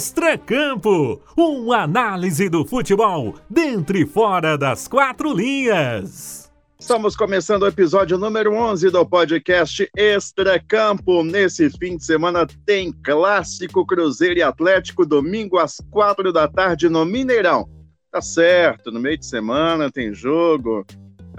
Extracampo, 0.00 1.20
uma 1.36 1.82
análise 1.82 2.48
do 2.48 2.64
futebol 2.64 3.34
dentro 3.50 3.98
e 3.98 4.06
fora 4.06 4.56
das 4.56 4.88
quatro 4.88 5.30
linhas. 5.30 6.50
Estamos 6.78 7.14
começando 7.14 7.64
o 7.64 7.66
episódio 7.66 8.16
número 8.16 8.54
11 8.54 8.88
do 8.88 9.04
podcast 9.04 9.90
Extracampo. 9.94 11.22
Nesse 11.22 11.68
fim 11.68 11.98
de 11.98 12.04
semana 12.06 12.46
tem 12.64 12.90
clássico 12.90 13.84
Cruzeiro 13.84 14.38
e 14.38 14.42
Atlético, 14.42 15.04
domingo 15.04 15.58
às 15.58 15.76
quatro 15.90 16.32
da 16.32 16.48
tarde 16.48 16.88
no 16.88 17.04
Mineirão. 17.04 17.68
Tá 18.10 18.22
certo, 18.22 18.90
no 18.90 19.00
meio 19.00 19.18
de 19.18 19.26
semana 19.26 19.90
tem 19.90 20.14
jogo, 20.14 20.82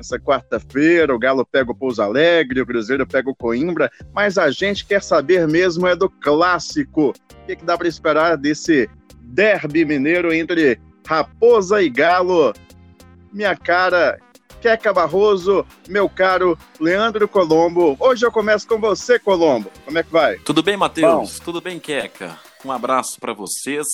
essa 0.02 0.20
quarta-feira, 0.20 1.16
o 1.16 1.20
Galo 1.20 1.46
pega 1.46 1.72
o 1.72 1.76
Pouso 1.76 2.02
Alegre, 2.02 2.62
o 2.62 2.66
Cruzeiro 2.66 3.08
pega 3.08 3.30
o 3.30 3.36
Coimbra, 3.36 3.90
mas 4.14 4.38
a 4.38 4.52
gente 4.52 4.86
quer 4.86 5.02
saber 5.02 5.48
mesmo 5.48 5.88
é 5.88 5.96
do 5.96 6.10
clássico. 6.10 7.10
O 7.10 7.46
que, 7.48 7.56
que 7.56 7.66
dá 7.66 7.78
para 7.78 7.88
esperar 7.88 8.36
desse 8.36 8.90
derby 9.22 9.86
mineiro 9.86 10.34
entre 10.34 10.80
Raposa 11.08 11.82
e 11.82 11.90
Galo? 11.90 12.54
Minha 13.32 13.56
cara, 13.56 14.20
Queca 14.62 14.94
Barroso, 14.94 15.66
meu 15.88 16.10
caro 16.10 16.58
Leandro 16.80 17.28
Colombo. 17.28 17.96
Hoje 18.00 18.26
eu 18.26 18.32
começo 18.32 18.68
com 18.68 18.80
você, 18.80 19.18
Colombo. 19.18 19.72
Como 19.86 19.98
é 19.98 20.04
que 20.04 20.12
vai? 20.12 20.38
Tudo 20.40 20.62
bem, 20.62 20.76
Matheus? 20.76 21.40
Tudo 21.40 21.62
bem, 21.62 21.80
Queca? 21.80 22.38
Um 22.64 22.72
abraço 22.72 23.20
para 23.20 23.34
vocês. 23.34 23.88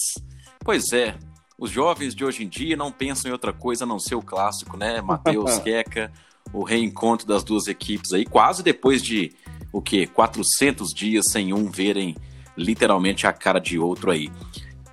Pois 0.59 0.91
é, 0.91 1.15
os 1.57 1.71
jovens 1.71 2.13
de 2.13 2.23
hoje 2.23 2.43
em 2.43 2.47
dia 2.47 2.77
não 2.77 2.91
pensam 2.91 3.29
em 3.29 3.31
outra 3.31 3.51
coisa 3.51 3.83
a 3.83 3.87
não 3.87 3.99
ser 3.99 4.15
o 4.15 4.21
clássico, 4.21 4.77
né? 4.77 5.01
Matheus, 5.01 5.57
Queca, 5.59 6.11
o 6.53 6.63
reencontro 6.63 7.27
das 7.27 7.43
duas 7.43 7.67
equipes 7.67 8.13
aí, 8.13 8.25
quase 8.25 8.61
depois 8.61 9.01
de 9.01 9.33
o 9.71 9.81
quê? 9.81 10.07
400 10.07 10.93
dias 10.93 11.25
sem 11.31 11.53
um 11.53 11.69
verem 11.69 12.15
literalmente 12.55 13.27
a 13.27 13.33
cara 13.33 13.59
de 13.59 13.77
outro 13.77 14.11
aí. 14.11 14.31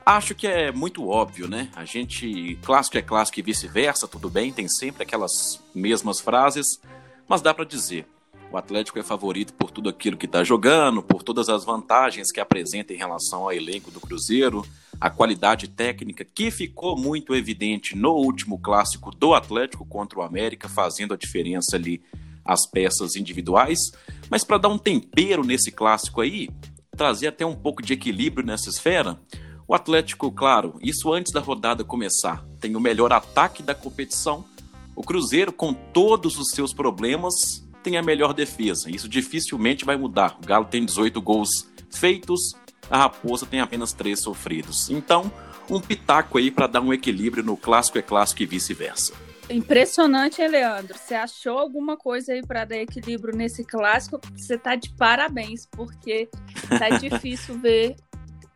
Acho 0.04 0.34
que 0.34 0.46
é 0.46 0.70
muito 0.70 1.08
óbvio, 1.08 1.48
né? 1.48 1.70
A 1.74 1.84
gente, 1.84 2.58
clássico 2.62 2.98
é 2.98 3.02
clássico 3.02 3.40
e 3.40 3.42
vice-versa, 3.42 4.06
tudo 4.06 4.28
bem, 4.28 4.52
tem 4.52 4.68
sempre 4.68 5.02
aquelas 5.02 5.62
mesmas 5.74 6.20
frases, 6.20 6.78
mas 7.26 7.40
dá 7.40 7.54
para 7.54 7.64
dizer. 7.64 8.06
O 8.54 8.56
Atlético 8.56 9.00
é 9.00 9.02
favorito 9.02 9.52
por 9.52 9.72
tudo 9.72 9.88
aquilo 9.88 10.16
que 10.16 10.26
está 10.26 10.44
jogando, 10.44 11.02
por 11.02 11.24
todas 11.24 11.48
as 11.48 11.64
vantagens 11.64 12.30
que 12.30 12.38
apresenta 12.38 12.92
em 12.92 12.96
relação 12.96 13.42
ao 13.42 13.52
elenco 13.52 13.90
do 13.90 13.98
Cruzeiro, 13.98 14.64
a 15.00 15.10
qualidade 15.10 15.66
técnica 15.66 16.24
que 16.24 16.52
ficou 16.52 16.96
muito 16.96 17.34
evidente 17.34 17.96
no 17.96 18.12
último 18.12 18.56
clássico 18.56 19.10
do 19.10 19.34
Atlético 19.34 19.84
contra 19.84 20.20
o 20.20 20.22
América, 20.22 20.68
fazendo 20.68 21.12
a 21.12 21.16
diferença 21.16 21.74
ali 21.74 22.00
as 22.44 22.64
peças 22.64 23.16
individuais. 23.16 23.90
Mas 24.30 24.44
para 24.44 24.58
dar 24.58 24.68
um 24.68 24.78
tempero 24.78 25.42
nesse 25.42 25.72
clássico 25.72 26.20
aí, 26.20 26.48
trazer 26.96 27.26
até 27.26 27.44
um 27.44 27.56
pouco 27.56 27.82
de 27.82 27.94
equilíbrio 27.94 28.46
nessa 28.46 28.70
esfera, 28.70 29.18
o 29.66 29.74
Atlético, 29.74 30.30
claro, 30.30 30.78
isso 30.80 31.12
antes 31.12 31.32
da 31.32 31.40
rodada 31.40 31.82
começar, 31.82 32.46
tem 32.60 32.76
o 32.76 32.80
melhor 32.80 33.12
ataque 33.12 33.64
da 33.64 33.74
competição. 33.74 34.44
O 34.94 35.02
Cruzeiro, 35.02 35.52
com 35.52 35.74
todos 35.74 36.38
os 36.38 36.50
seus 36.50 36.72
problemas, 36.72 37.63
tem 37.84 37.98
a 37.98 38.02
melhor 38.02 38.32
defesa. 38.32 38.90
Isso 38.90 39.08
dificilmente 39.08 39.84
vai 39.84 39.96
mudar. 39.96 40.38
O 40.42 40.46
Galo 40.46 40.64
tem 40.64 40.84
18 40.84 41.20
gols 41.20 41.70
feitos, 41.92 42.56
a 42.90 42.98
Raposa 42.98 43.46
tem 43.46 43.60
apenas 43.60 43.92
três 43.92 44.20
sofridos. 44.20 44.90
Então, 44.90 45.30
um 45.70 45.78
pitaco 45.78 46.38
aí 46.38 46.50
para 46.50 46.66
dar 46.66 46.80
um 46.80 46.92
equilíbrio 46.92 47.44
no 47.44 47.56
clássico 47.56 47.98
é 47.98 48.02
clássico 48.02 48.42
e 48.42 48.46
vice-versa. 48.46 49.12
Impressionante, 49.48 50.40
hein, 50.40 50.48
Leandro? 50.48 50.96
Você 50.96 51.14
achou 51.14 51.58
alguma 51.58 51.96
coisa 51.98 52.32
aí 52.32 52.40
para 52.40 52.64
dar 52.64 52.78
equilíbrio 52.78 53.36
nesse 53.36 53.62
clássico? 53.62 54.18
Você 54.34 54.56
tá 54.56 54.74
de 54.74 54.90
parabéns, 54.96 55.66
porque 55.70 56.30
tá 56.78 56.88
difícil 56.96 57.58
ver 57.58 57.96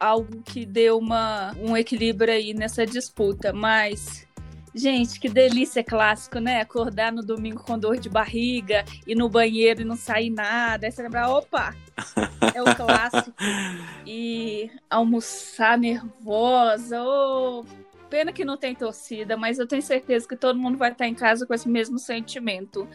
algo 0.01 0.43
que 0.43 0.65
dê 0.65 0.91
uma, 0.91 1.55
um 1.61 1.77
equilíbrio 1.77 2.33
aí 2.33 2.55
nessa 2.55 2.87
disputa. 2.87 3.53
Mas 3.53 4.27
Gente, 4.75 5.19
que 5.19 5.29
delícia 5.29 5.83
clássico, 5.83 6.39
né? 6.39 6.61
Acordar 6.61 7.13
no 7.13 7.23
domingo 7.23 7.63
com 7.63 7.79
dor 7.79 7.99
de 7.99 8.09
barriga, 8.09 8.85
ir 9.07 9.15
no 9.15 9.29
banheiro 9.29 9.83
e 9.83 9.85
não 9.85 9.97
sair 9.97 10.31
nada. 10.31 10.87
Aí 10.87 10.93
você 10.93 11.03
lembrar, 11.03 11.31
opa, 11.31 11.75
é 12.55 12.63
o 12.63 12.77
clássico. 12.77 13.35
e 14.07 14.71
almoçar 14.91 15.79
nervosa, 15.79 17.03
oh, 17.03 17.65
Pena 18.09 18.33
que 18.33 18.45
não 18.45 18.57
tem 18.57 18.75
torcida, 18.75 19.37
mas 19.37 19.59
eu 19.59 19.67
tenho 19.67 19.83
certeza 19.83 20.27
que 20.27 20.37
todo 20.37 20.59
mundo 20.59 20.79
vai 20.79 20.93
estar 20.93 21.07
em 21.07 21.15
casa 21.15 21.47
com 21.47 21.53
esse 21.53 21.69
mesmo 21.69 21.99
sentimento. 21.99 22.89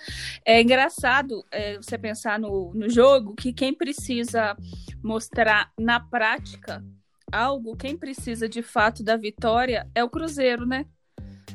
É 0.43 0.59
engraçado 0.59 1.45
é, 1.51 1.77
você 1.77 1.97
pensar 1.97 2.39
no, 2.39 2.73
no 2.73 2.89
jogo 2.89 3.35
que 3.35 3.53
quem 3.53 3.73
precisa 3.73 4.57
mostrar 5.03 5.71
na 5.77 5.99
prática 5.99 6.83
algo, 7.31 7.75
quem 7.75 7.95
precisa 7.95 8.49
de 8.49 8.63
fato 8.63 9.03
da 9.03 9.15
vitória 9.15 9.87
é 9.93 10.03
o 10.03 10.09
Cruzeiro, 10.09 10.65
né? 10.65 10.85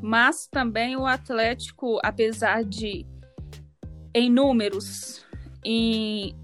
Mas 0.00 0.46
também 0.46 0.96
o 0.96 1.06
Atlético, 1.06 1.98
apesar 2.02 2.64
de 2.64 3.06
em 4.14 4.30
números, 4.30 5.24
em, 5.64 6.36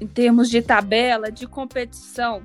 em 0.00 0.06
termos 0.06 0.50
de 0.50 0.62
tabela, 0.62 1.30
de 1.30 1.46
competição, 1.46 2.42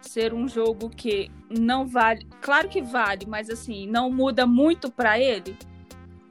ser 0.00 0.32
um 0.32 0.48
jogo 0.48 0.88
que 0.88 1.30
não 1.50 1.86
vale, 1.86 2.26
claro 2.40 2.68
que 2.68 2.82
vale, 2.82 3.26
mas 3.26 3.50
assim, 3.50 3.86
não 3.86 4.10
muda 4.10 4.46
muito 4.46 4.90
para 4.90 5.18
ele. 5.18 5.56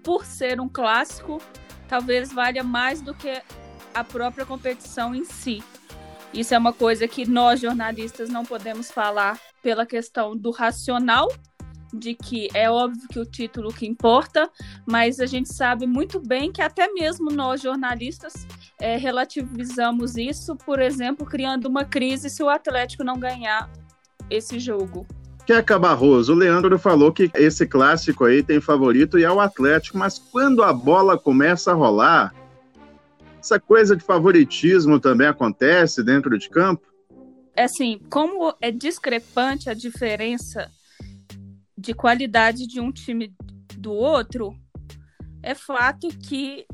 Por 0.03 0.25
ser 0.25 0.59
um 0.59 0.69
clássico, 0.69 1.41
talvez 1.87 2.31
valha 2.31 2.63
mais 2.63 3.01
do 3.01 3.13
que 3.13 3.41
a 3.93 4.03
própria 4.03 4.45
competição 4.45 5.15
em 5.15 5.23
si. 5.23 5.63
Isso 6.33 6.53
é 6.53 6.57
uma 6.57 6.73
coisa 6.73 7.07
que 7.07 7.25
nós 7.25 7.61
jornalistas 7.61 8.29
não 8.29 8.43
podemos 8.43 8.91
falar 8.91 9.39
pela 9.61 9.85
questão 9.85 10.35
do 10.35 10.51
racional 10.51 11.29
de 11.95 12.13
que 12.13 12.49
é 12.53 12.69
óbvio 12.69 13.07
que 13.09 13.19
o 13.19 13.25
título 13.25 13.73
que 13.73 13.85
importa, 13.85 14.49
mas 14.85 15.19
a 15.19 15.25
gente 15.25 15.53
sabe 15.53 15.87
muito 15.87 16.19
bem 16.19 16.51
que 16.51 16.61
até 16.61 16.87
mesmo 16.91 17.31
nós 17.31 17.61
jornalistas 17.61 18.33
é, 18.79 18.97
relativizamos 18.97 20.15
isso, 20.17 20.55
por 20.55 20.79
exemplo, 20.79 21.25
criando 21.25 21.65
uma 21.67 21.85
crise 21.85 22.29
se 22.29 22.43
o 22.43 22.49
Atlético 22.49 23.03
não 23.03 23.17
ganhar 23.17 23.69
esse 24.29 24.59
jogo. 24.59 25.05
Queca 25.45 25.77
Barroso, 25.77 26.33
o 26.33 26.35
Leandro 26.35 26.77
falou 26.79 27.13
que 27.13 27.29
esse 27.35 27.67
clássico 27.67 28.25
aí 28.25 28.41
tem 28.41 28.59
favorito 28.59 29.19
e 29.19 29.23
é 29.23 29.31
o 29.31 29.39
Atlético, 29.39 29.97
mas 29.97 30.17
quando 30.17 30.63
a 30.63 30.73
bola 30.73 31.19
começa 31.19 31.71
a 31.71 31.75
rolar, 31.75 32.33
essa 33.39 33.59
coisa 33.59 33.95
de 33.95 34.03
favoritismo 34.03 34.99
também 34.99 35.27
acontece 35.27 36.03
dentro 36.03 36.35
de 36.39 36.49
campo? 36.49 36.87
É 37.55 37.65
assim, 37.65 38.01
como 38.09 38.55
é 38.59 38.71
discrepante 38.71 39.69
a 39.69 39.75
diferença 39.75 40.69
de 41.85 41.93
qualidade 41.93 42.65
de 42.65 42.81
um 42.81 42.91
time 42.91 43.31
do 43.77 43.93
outro, 43.93 44.59
é 45.43 45.53
fato 45.53 46.07
que 46.07 46.65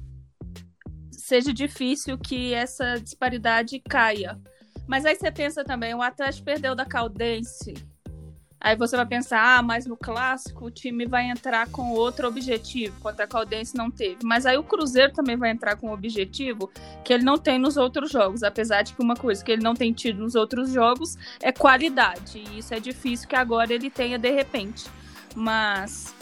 seja 1.12 1.54
difícil 1.54 2.18
que 2.18 2.54
essa 2.54 2.96
disparidade 2.96 3.78
caia. 3.80 4.40
Mas 4.88 5.06
aí 5.06 5.16
você 5.16 5.30
pensa 5.30 5.66
também, 5.66 5.94
o 5.94 6.02
Atlético 6.02 6.46
perdeu 6.46 6.74
da 6.74 6.86
Caldense. 6.86 7.74
Aí 8.64 8.76
você 8.76 8.96
vai 8.96 9.06
pensar, 9.08 9.58
ah, 9.58 9.62
mas 9.62 9.86
no 9.88 9.98
clássico 9.98 10.66
o 10.66 10.72
time 10.72 11.06
vai 11.06 11.30
entrar 11.30 11.68
com 11.70 11.92
outro 11.92 12.28
objetivo, 12.28 12.98
contra 13.02 13.26
a 13.26 13.28
Caldense 13.28 13.76
não 13.76 13.90
teve. 13.90 14.20
Mas 14.24 14.46
aí 14.46 14.56
o 14.56 14.64
Cruzeiro 14.64 15.12
também 15.12 15.36
vai 15.36 15.50
entrar 15.50 15.76
com 15.76 15.88
um 15.88 15.94
objetivo 15.94 16.72
que 17.04 17.12
ele 17.12 17.24
não 17.24 17.38
tem 17.38 17.58
nos 17.58 17.76
outros 17.76 18.12
jogos, 18.12 18.44
apesar 18.44 18.84
de 18.84 18.94
que 18.94 19.04
uma 19.04 19.16
coisa 19.16 19.44
que 19.44 19.52
ele 19.52 19.64
não 19.64 19.74
tem 19.74 19.92
tido 19.92 20.22
nos 20.22 20.36
outros 20.36 20.72
jogos 20.72 21.18
é 21.42 21.52
qualidade. 21.52 22.38
E 22.38 22.60
isso 22.60 22.74
é 22.74 22.80
difícil 22.80 23.28
que 23.28 23.36
agora 23.36 23.74
ele 23.74 23.90
tenha 23.90 24.18
de 24.18 24.32
repente. 24.32 25.01
Mas 25.36 26.14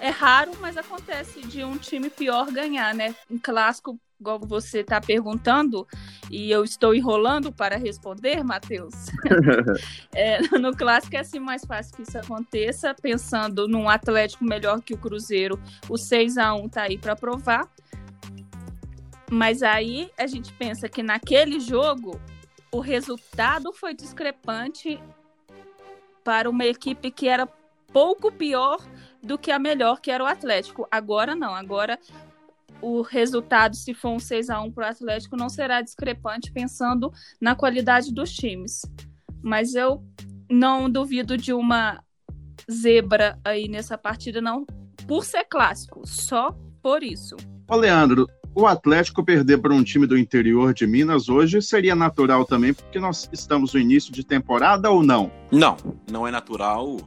é 0.00 0.10
raro, 0.10 0.52
mas 0.60 0.76
acontece 0.76 1.40
de 1.40 1.64
um 1.64 1.76
time 1.76 2.08
pior 2.08 2.50
ganhar, 2.52 2.94
né? 2.94 3.14
Um 3.30 3.38
clássico, 3.38 3.98
igual 4.20 4.38
você 4.38 4.80
está 4.80 5.00
perguntando, 5.00 5.86
e 6.30 6.50
eu 6.50 6.64
estou 6.64 6.94
enrolando 6.94 7.52
para 7.52 7.76
responder, 7.76 8.42
Matheus. 8.44 8.94
é, 10.14 10.40
no 10.58 10.76
clássico 10.76 11.16
é 11.16 11.20
assim 11.20 11.38
mais 11.38 11.64
fácil 11.64 11.96
que 11.96 12.02
isso 12.02 12.18
aconteça, 12.18 12.94
pensando 12.94 13.66
num 13.66 13.88
Atlético 13.88 14.44
melhor 14.44 14.80
que 14.80 14.94
o 14.94 14.98
Cruzeiro, 14.98 15.60
o 15.88 15.96
6 15.96 16.38
a 16.38 16.54
1 16.54 16.68
tá 16.68 16.82
aí 16.82 16.98
para 16.98 17.16
provar. 17.16 17.68
Mas 19.30 19.62
aí 19.62 20.10
a 20.16 20.26
gente 20.26 20.52
pensa 20.52 20.88
que 20.88 21.02
naquele 21.02 21.60
jogo 21.60 22.18
o 22.70 22.80
resultado 22.80 23.72
foi 23.72 23.94
discrepante 23.94 24.98
para 26.24 26.48
uma 26.48 26.64
equipe 26.64 27.10
que 27.10 27.28
era 27.28 27.46
pouco 27.92 28.30
pior 28.30 28.78
do 29.22 29.38
que 29.38 29.50
a 29.50 29.58
melhor, 29.58 30.00
que 30.00 30.10
era 30.10 30.22
o 30.22 30.26
Atlético. 30.26 30.86
Agora 30.90 31.34
não, 31.34 31.54
agora 31.54 31.98
o 32.80 33.02
resultado, 33.02 33.76
se 33.76 33.92
for 33.92 34.10
um 34.10 34.20
6 34.20 34.50
a 34.50 34.60
1 34.60 34.70
para 34.70 34.86
o 34.86 34.90
Atlético, 34.90 35.36
não 35.36 35.48
será 35.48 35.82
discrepante 35.82 36.52
pensando 36.52 37.12
na 37.40 37.54
qualidade 37.54 38.12
dos 38.12 38.32
times. 38.32 38.82
Mas 39.42 39.74
eu 39.74 40.02
não 40.48 40.88
duvido 40.88 41.36
de 41.36 41.52
uma 41.52 42.02
zebra 42.70 43.38
aí 43.44 43.68
nessa 43.68 43.98
partida, 43.98 44.40
não 44.40 44.64
por 45.06 45.24
ser 45.24 45.44
clássico, 45.44 46.06
só 46.06 46.56
por 46.82 47.02
isso. 47.02 47.36
Ô 47.68 47.76
Leandro, 47.76 48.26
o 48.54 48.66
Atlético 48.66 49.24
perder 49.24 49.58
para 49.58 49.72
um 49.72 49.82
time 49.82 50.06
do 50.06 50.18
interior 50.18 50.74
de 50.74 50.86
Minas 50.86 51.28
hoje 51.28 51.62
seria 51.62 51.94
natural 51.94 52.44
também, 52.44 52.74
porque 52.74 52.98
nós 52.98 53.28
estamos 53.32 53.72
no 53.72 53.80
início 53.80 54.12
de 54.12 54.24
temporada 54.24 54.90
ou 54.90 55.02
não? 55.02 55.30
Não, 55.50 55.76
não 56.10 56.26
é 56.26 56.30
natural. 56.30 56.98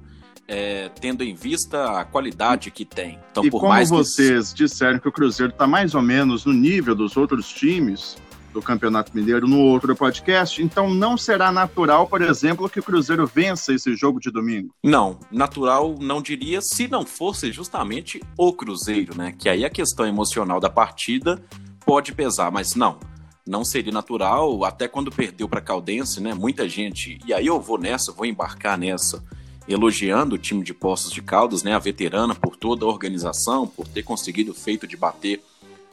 É, 0.53 0.89
tendo 0.99 1.23
em 1.23 1.33
vista 1.33 2.01
a 2.01 2.03
qualidade 2.03 2.69
que 2.71 2.83
tem. 2.83 3.17
Então, 3.31 3.45
e 3.45 3.49
por 3.49 3.61
como 3.61 3.71
mais 3.71 3.89
vocês 3.89 4.51
que... 4.51 4.57
disseram 4.57 4.99
que 4.99 5.07
o 5.07 5.11
Cruzeiro 5.11 5.53
está 5.53 5.65
mais 5.65 5.95
ou 5.95 6.01
menos 6.01 6.43
no 6.43 6.51
nível 6.51 6.93
dos 6.93 7.15
outros 7.15 7.47
times, 7.47 8.17
do 8.51 8.61
Campeonato 8.61 9.15
Mineiro 9.15 9.47
no 9.47 9.59
outro 9.59 9.95
podcast, 9.95 10.61
então 10.61 10.93
não 10.93 11.17
será 11.17 11.51
natural, 11.51 12.07
por 12.07 12.21
exemplo, 12.21 12.69
que 12.69 12.79
o 12.79 12.83
Cruzeiro 12.83 13.25
vença 13.25 13.73
esse 13.73 13.95
jogo 13.95 14.19
de 14.19 14.29
domingo? 14.29 14.75
Não, 14.83 15.17
natural 15.31 15.95
não 15.99 16.21
diria 16.21 16.61
se 16.61 16.87
não 16.87 17.05
fosse 17.05 17.51
justamente 17.51 18.21
o 18.37 18.51
Cruzeiro, 18.53 19.15
né? 19.15 19.33
Que 19.37 19.47
aí 19.47 19.63
a 19.63 19.69
questão 19.69 20.05
emocional 20.05 20.59
da 20.59 20.69
partida 20.69 21.41
pode 21.85 22.13
pesar, 22.13 22.51
mas 22.51 22.75
não. 22.75 22.99
Não 23.47 23.65
seria 23.65 23.91
natural, 23.91 24.63
até 24.65 24.87
quando 24.87 25.11
perdeu 25.11 25.47
para 25.47 25.61
Caldense, 25.61 26.21
né? 26.21 26.33
Muita 26.33 26.67
gente, 26.67 27.17
e 27.25 27.33
aí 27.33 27.47
eu 27.47 27.59
vou 27.59 27.77
nessa, 27.77 28.11
vou 28.11 28.25
embarcar 28.25 28.77
nessa, 28.77 29.23
elogiando 29.71 30.35
o 30.35 30.37
time 30.37 30.63
de 30.63 30.73
Poços 30.73 31.11
de 31.11 31.21
Caldas, 31.21 31.63
né? 31.63 31.73
A 31.73 31.79
veterana 31.79 32.35
por 32.35 32.55
toda 32.55 32.85
a 32.85 32.89
organização, 32.89 33.67
por 33.67 33.87
ter 33.87 34.03
conseguido 34.03 34.51
o 34.51 34.55
feito 34.55 34.85
de 34.85 34.97
bater 34.97 35.41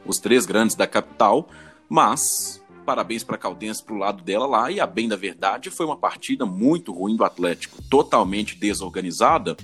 os 0.04 0.18
três 0.18 0.46
grandes 0.46 0.76
da 0.76 0.86
capital, 0.86 1.48
mas, 1.88 2.62
parabéns 2.84 3.24
para 3.24 3.36
a 3.36 3.38
Caldense 3.38 3.82
pro 3.82 3.96
lado 3.96 4.22
dela 4.22 4.46
lá, 4.46 4.70
e 4.70 4.80
a 4.80 4.86
bem 4.86 5.08
da 5.08 5.16
verdade, 5.16 5.70
foi 5.70 5.86
uma 5.86 5.96
partida 5.96 6.46
muito 6.46 6.92
ruim 6.92 7.16
do 7.16 7.24
Atlético, 7.24 7.82
totalmente 7.90 8.54
desorganizada, 8.56 9.56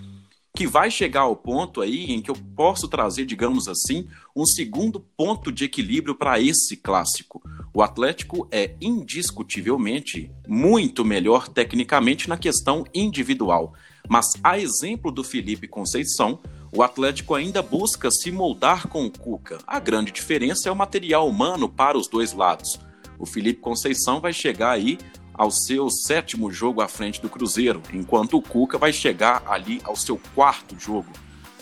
que 0.56 0.68
vai 0.68 0.88
chegar 0.88 1.22
ao 1.22 1.34
ponto 1.34 1.80
aí 1.80 2.12
em 2.12 2.22
que 2.22 2.30
eu 2.30 2.36
posso 2.54 2.86
trazer, 2.86 3.26
digamos 3.26 3.66
assim, 3.66 4.06
um 4.36 4.46
segundo 4.46 5.00
ponto 5.00 5.50
de 5.50 5.64
equilíbrio 5.64 6.14
para 6.14 6.38
esse 6.38 6.76
clássico. 6.76 7.42
O 7.74 7.82
Atlético 7.82 8.46
é 8.52 8.76
indiscutivelmente 8.80 10.30
muito 10.46 11.04
melhor 11.04 11.48
tecnicamente 11.48 12.28
na 12.28 12.36
questão 12.36 12.84
individual, 12.94 13.74
mas 14.08 14.32
a 14.42 14.58
exemplo 14.58 15.10
do 15.10 15.24
Felipe 15.24 15.66
Conceição, 15.66 16.38
o 16.76 16.82
Atlético 16.82 17.34
ainda 17.34 17.62
busca 17.62 18.10
se 18.10 18.30
moldar 18.30 18.88
com 18.88 19.06
o 19.06 19.10
Cuca. 19.10 19.58
A 19.66 19.78
grande 19.78 20.10
diferença 20.10 20.68
é 20.68 20.72
o 20.72 20.76
material 20.76 21.28
humano 21.28 21.68
para 21.68 21.96
os 21.96 22.08
dois 22.08 22.32
lados. 22.32 22.80
O 23.18 23.24
Felipe 23.24 23.60
Conceição 23.60 24.20
vai 24.20 24.32
chegar 24.32 24.72
aí 24.72 24.98
ao 25.32 25.50
seu 25.50 25.88
sétimo 25.90 26.50
jogo 26.50 26.80
à 26.80 26.88
frente 26.88 27.20
do 27.20 27.28
Cruzeiro, 27.28 27.82
enquanto 27.92 28.36
o 28.36 28.42
Cuca 28.42 28.78
vai 28.78 28.92
chegar 28.92 29.42
ali 29.46 29.80
ao 29.84 29.96
seu 29.96 30.20
quarto 30.34 30.78
jogo. 30.78 31.10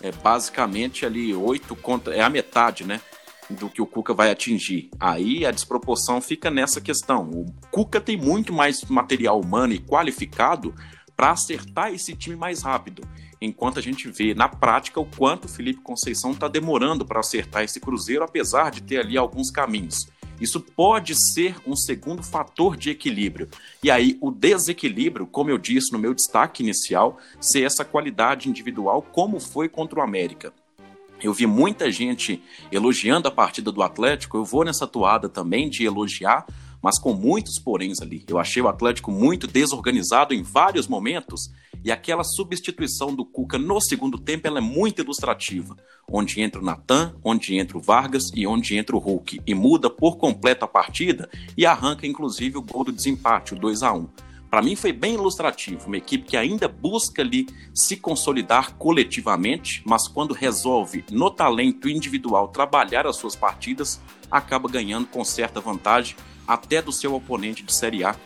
É 0.03 0.11
basicamente 0.11 1.07
ali 1.07 1.35
oito 1.35 1.77
contra. 1.77 2.15
É 2.15 2.21
a 2.21 2.31
metade, 2.31 2.85
né? 2.85 3.01
Do 3.49 3.69
que 3.69 3.81
o 3.81 3.87
Cuca 3.87 4.13
vai 4.13 4.31
atingir. 4.31 4.91
Aí 4.99 5.45
a 5.47 5.51
desproporção 5.51 6.21
fica 6.21 6.51
nessa 6.51 6.81
questão. 6.81 7.29
O 7.31 7.47
Cuca 7.71 8.01
tem 8.01 8.17
muito 8.17 8.53
mais 8.53 8.83
material 8.85 9.41
humano 9.41 9.73
e 9.75 9.79
qualificado 9.79 10.75
para 11.17 11.31
acertar 11.31 11.93
esse 11.93 12.15
time 12.15 12.37
mais 12.37 12.63
rápido 12.63 13.03
enquanto 13.45 13.79
a 13.79 13.83
gente 13.83 14.09
vê 14.09 14.35
na 14.35 14.49
prática 14.49 15.01
o 15.01 15.05
quanto 15.05 15.47
o 15.47 15.49
Felipe 15.49 15.81
Conceição 15.81 16.31
está 16.31 16.47
demorando 16.47 17.05
para 17.05 17.21
acertar 17.21 17.65
esse 17.65 17.81
Cruzeiro, 17.81 18.23
apesar 18.23 18.71
de 18.71 18.83
ter 18.83 18.99
ali 18.99 19.19
alguns 19.19 19.51
caminhos. 19.51 20.07
Isso 20.41 20.61
pode 20.61 21.15
ser 21.15 21.57
um 21.67 21.77
segundo 21.77 22.23
fator 22.23 22.77
de 22.77 22.91
equilíbrio. 22.91 23.49
E 23.83 23.91
aí, 23.91 24.17
o 24.21 24.31
desequilíbrio, 24.31 25.27
como 25.27 25.51
eu 25.51 25.59
disse 25.59 25.93
no 25.93 25.99
meu 25.99 26.15
destaque 26.15 26.63
inicial, 26.63 27.19
ser 27.41 27.63
essa 27.63 27.85
qualidade 27.85 28.49
individual, 28.49 29.03
como 29.03 29.39
foi 29.39 29.69
contra 29.69 29.99
o 29.99 30.03
América. 30.03 30.53
Eu 31.23 31.33
vi 31.33 31.47
muita 31.47 31.91
gente 31.93 32.43
elogiando 32.73 33.29
a 33.29 33.31
partida 33.31 33.71
do 33.71 33.83
Atlético, 33.83 34.37
eu 34.37 34.45
vou 34.45 34.65
nessa 34.65 34.87
toada 34.87 35.29
também 35.29 35.71
de 35.71 35.85
elogiar, 35.85 36.45
mas 36.83 36.99
com 36.99 37.15
muitos 37.15 37.59
poréns 37.59 38.01
ali. 38.01 38.25
Eu 38.29 38.39
achei 38.39 38.61
o 38.61 38.69
Atlético 38.69 39.13
muito 39.13 39.47
desorganizado 39.47 40.35
em 40.35 40.43
vários 40.43 40.89
momentos 40.89 41.51
e 41.85 41.91
aquela 41.91 42.25
substituição 42.25 43.15
do 43.15 43.25
Cuca 43.25 43.59
no 43.59 43.81
segundo 43.81 44.19
tempo 44.19 44.49
é 44.49 44.61
muito 44.61 45.03
ilustrativa, 45.03 45.77
onde 46.11 46.41
entra 46.41 46.61
o 46.61 46.65
Natan, 46.65 47.15
onde 47.25 47.57
entra 47.57 47.79
o 47.79 47.81
Vargas 47.81 48.25
e 48.35 48.47
onde 48.47 48.77
entra 48.77 48.97
o 48.97 48.99
Hulk, 48.99 49.41
e 49.47 49.55
muda 49.55 49.89
por 49.89 50.17
completo 50.17 50.65
a 50.65 50.69
partida 50.69 51.29
e 51.57 51.65
arranca 51.65 52.07
inclusive 52.07 52.59
o 52.59 52.63
gol 52.63 52.85
do 52.85 52.93
desempate, 52.93 53.55
o 53.55 53.59
2 53.59 53.83
a 53.83 53.93
1 53.93 54.09
para 54.53 54.61
mim 54.61 54.77
foi 54.77 54.93
bem 54.93 55.15
ilustrativo, 55.15 55.87
uma 55.87 55.97
equipe 55.97 56.27
que 56.29 56.37
ainda 56.37 56.69
busca 56.69 57.23
ali 57.23 57.47
se 57.75 57.97
consolidar 57.97 58.75
coletivamente, 58.75 59.83
mas 59.83 60.07
quando 60.07 60.35
resolve 60.35 61.03
no 61.11 61.31
talento 61.31 61.89
individual 61.89 62.49
trabalhar 62.49 63.07
as 63.07 63.17
suas 63.17 63.35
partidas, 63.35 63.99
acaba 64.31 64.69
ganhando 64.69 65.07
com 65.07 65.25
certa 65.25 65.59
vantagem 65.59 66.17
até 66.47 66.83
do 66.83 66.93
seu 66.93 67.15
oponente 67.15 67.63
de 67.63 67.73
Série 67.73 68.05
A, 68.05 68.17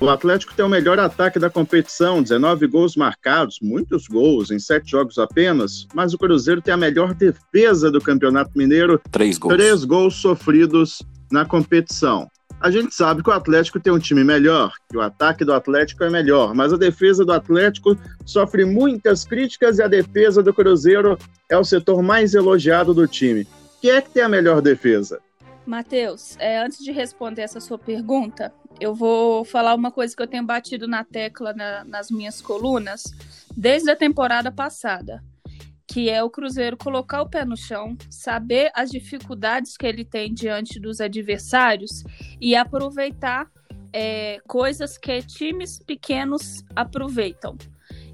o 0.00 0.08
Atlético 0.08 0.54
tem 0.54 0.64
o 0.64 0.68
melhor 0.68 0.98
ataque 0.98 1.38
da 1.38 1.48
competição, 1.48 2.22
19 2.22 2.66
gols 2.66 2.96
marcados, 2.96 3.58
muitos 3.62 4.08
gols 4.08 4.50
em 4.50 4.58
sete 4.58 4.90
jogos 4.90 5.18
apenas, 5.18 5.86
mas 5.94 6.12
o 6.12 6.18
Cruzeiro 6.18 6.60
tem 6.60 6.74
a 6.74 6.76
melhor 6.76 7.14
defesa 7.14 7.90
do 7.90 8.00
Campeonato 8.00 8.50
Mineiro, 8.56 9.00
três 9.10 9.38
gols, 9.38 9.54
três 9.54 9.84
gols 9.84 10.14
sofridos 10.16 11.00
na 11.30 11.44
competição. 11.44 12.28
A 12.60 12.70
gente 12.70 12.94
sabe 12.94 13.22
que 13.22 13.30
o 13.30 13.32
Atlético 13.32 13.78
tem 13.78 13.92
um 13.92 13.98
time 13.98 14.24
melhor, 14.24 14.72
que 14.90 14.96
o 14.96 15.00
ataque 15.00 15.44
do 15.44 15.52
Atlético 15.52 16.02
é 16.04 16.10
melhor, 16.10 16.54
mas 16.54 16.72
a 16.72 16.76
defesa 16.76 17.24
do 17.24 17.32
Atlético 17.32 17.96
sofre 18.24 18.64
muitas 18.64 19.24
críticas 19.24 19.78
e 19.78 19.82
a 19.82 19.88
defesa 19.88 20.42
do 20.42 20.52
Cruzeiro 20.52 21.16
é 21.48 21.56
o 21.56 21.64
setor 21.64 22.02
mais 22.02 22.34
elogiado 22.34 22.92
do 22.92 23.06
time. 23.06 23.46
Quem 23.80 23.90
é 23.90 24.00
que 24.00 24.10
tem 24.10 24.22
a 24.22 24.28
melhor 24.28 24.60
defesa? 24.60 25.20
Matheus, 25.66 26.36
é, 26.38 26.58
antes 26.58 26.78
de 26.78 26.92
responder 26.92 27.42
essa 27.42 27.60
sua 27.60 27.78
pergunta, 27.78 28.52
eu 28.80 28.94
vou 28.94 29.44
falar 29.44 29.74
uma 29.74 29.90
coisa 29.90 30.14
que 30.14 30.22
eu 30.22 30.26
tenho 30.26 30.44
batido 30.44 30.86
na 30.86 31.04
tecla 31.04 31.52
na, 31.54 31.84
nas 31.84 32.10
minhas 32.10 32.42
colunas 32.42 33.04
desde 33.56 33.90
a 33.90 33.96
temporada 33.96 34.50
passada, 34.50 35.22
que 35.86 36.10
é 36.10 36.22
o 36.22 36.30
Cruzeiro 36.30 36.76
colocar 36.76 37.22
o 37.22 37.28
pé 37.28 37.44
no 37.44 37.56
chão, 37.56 37.96
saber 38.10 38.70
as 38.74 38.90
dificuldades 38.90 39.76
que 39.76 39.86
ele 39.86 40.04
tem 40.04 40.34
diante 40.34 40.80
dos 40.80 41.00
adversários 41.00 42.02
e 42.40 42.54
aproveitar 42.56 43.50
é, 43.92 44.38
coisas 44.46 44.98
que 44.98 45.22
times 45.22 45.78
pequenos 45.78 46.64
aproveitam. 46.74 47.56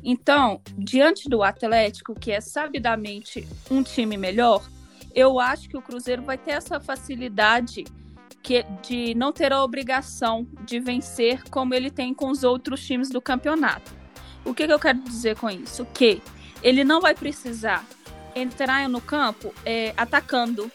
Então, 0.03 0.61
diante 0.76 1.29
do 1.29 1.43
Atlético, 1.43 2.14
que 2.14 2.31
é 2.31 2.41
sabidamente 2.41 3.46
um 3.70 3.82
time 3.82 4.17
melhor, 4.17 4.62
eu 5.15 5.41
acho 5.41 5.69
que 5.69 5.77
o 5.77 5.83
Cruzeiro 5.83 6.23
vai 6.23 6.39
ter 6.39 6.53
essa 6.53 6.81
facilidade 6.81 7.85
que, 8.43 8.65
de 8.83 9.15
não 9.15 9.33
ter 9.33 9.53
a 9.53 9.62
obrigação 9.62 10.47
de 10.65 10.81
vencer 10.81 11.43
como 11.51 11.75
ele 11.75 11.91
tem 11.91 12.15
com 12.15 12.31
os 12.31 12.43
outros 12.43 12.85
times 12.85 13.11
do 13.11 13.21
campeonato. 13.21 13.93
O 14.45 14.55
que, 14.55 14.67
que 14.67 14.73
eu 14.73 14.79
quero 14.79 15.01
dizer 15.01 15.37
com 15.37 15.51
isso? 15.51 15.84
Que 15.87 16.23
ele 16.63 16.84
não 16.84 17.01
vai 17.01 17.15
precisar 17.15 17.87
entrar 18.34 18.89
no 18.89 19.01
campo 19.01 19.53
é, 19.65 19.93
atacando. 19.96 20.70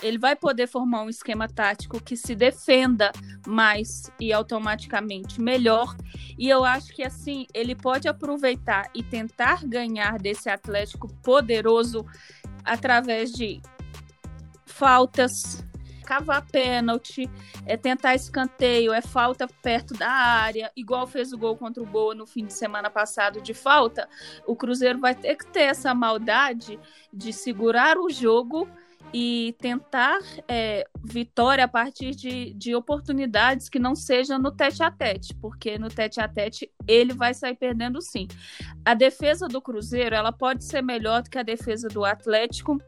Ele 0.00 0.16
vai 0.16 0.36
poder 0.36 0.68
formar 0.68 1.02
um 1.02 1.08
esquema 1.08 1.48
tático 1.48 2.00
que 2.00 2.16
se 2.16 2.34
defenda 2.34 3.10
mais 3.46 4.10
e 4.20 4.32
automaticamente 4.32 5.40
melhor. 5.40 5.96
E 6.38 6.48
eu 6.48 6.64
acho 6.64 6.94
que 6.94 7.02
assim 7.02 7.46
ele 7.52 7.74
pode 7.74 8.06
aproveitar 8.06 8.88
e 8.94 9.02
tentar 9.02 9.66
ganhar 9.66 10.18
desse 10.18 10.48
Atlético 10.48 11.08
poderoso 11.22 12.06
através 12.68 13.32
de 13.32 13.60
faltas, 14.66 15.64
cavar 16.04 16.46
pênalti, 16.46 17.28
é 17.66 17.76
tentar 17.76 18.14
escanteio, 18.14 18.92
é 18.92 19.02
falta 19.02 19.46
perto 19.62 19.92
da 19.92 20.08
área, 20.08 20.70
igual 20.76 21.06
fez 21.06 21.32
o 21.32 21.38
gol 21.38 21.56
contra 21.56 21.82
o 21.82 21.86
Boa 21.86 22.14
no 22.14 22.26
fim 22.26 22.46
de 22.46 22.52
semana 22.52 22.88
passado 22.88 23.42
de 23.42 23.52
falta, 23.52 24.08
o 24.46 24.56
Cruzeiro 24.56 24.98
vai 25.00 25.14
ter 25.14 25.36
que 25.36 25.46
ter 25.46 25.64
essa 25.64 25.92
maldade 25.94 26.78
de 27.12 27.32
segurar 27.32 27.98
o 27.98 28.08
jogo 28.08 28.68
e 29.12 29.56
tentar 29.58 30.18
é, 30.46 30.86
vitória 31.02 31.64
a 31.64 31.68
partir 31.68 32.14
de, 32.14 32.52
de 32.54 32.74
oportunidades 32.74 33.68
que 33.68 33.78
não 33.78 33.94
sejam 33.94 34.38
no 34.38 34.50
tete 34.50 34.82
a 34.82 34.90
tete, 34.90 35.34
porque 35.36 35.78
no 35.78 35.88
tete 35.88 36.20
a 36.20 36.28
tete 36.28 36.70
ele 36.86 37.14
vai 37.14 37.32
sair 37.32 37.56
perdendo 37.56 38.02
sim. 38.02 38.28
A 38.84 38.94
defesa 38.94 39.48
do 39.48 39.62
Cruzeiro 39.62 40.14
ela 40.14 40.32
pode 40.32 40.64
ser 40.64 40.82
melhor 40.82 41.22
do 41.22 41.30
que 41.30 41.38
a 41.38 41.42
defesa 41.42 41.88
do 41.88 42.04
Atlético, 42.04 42.78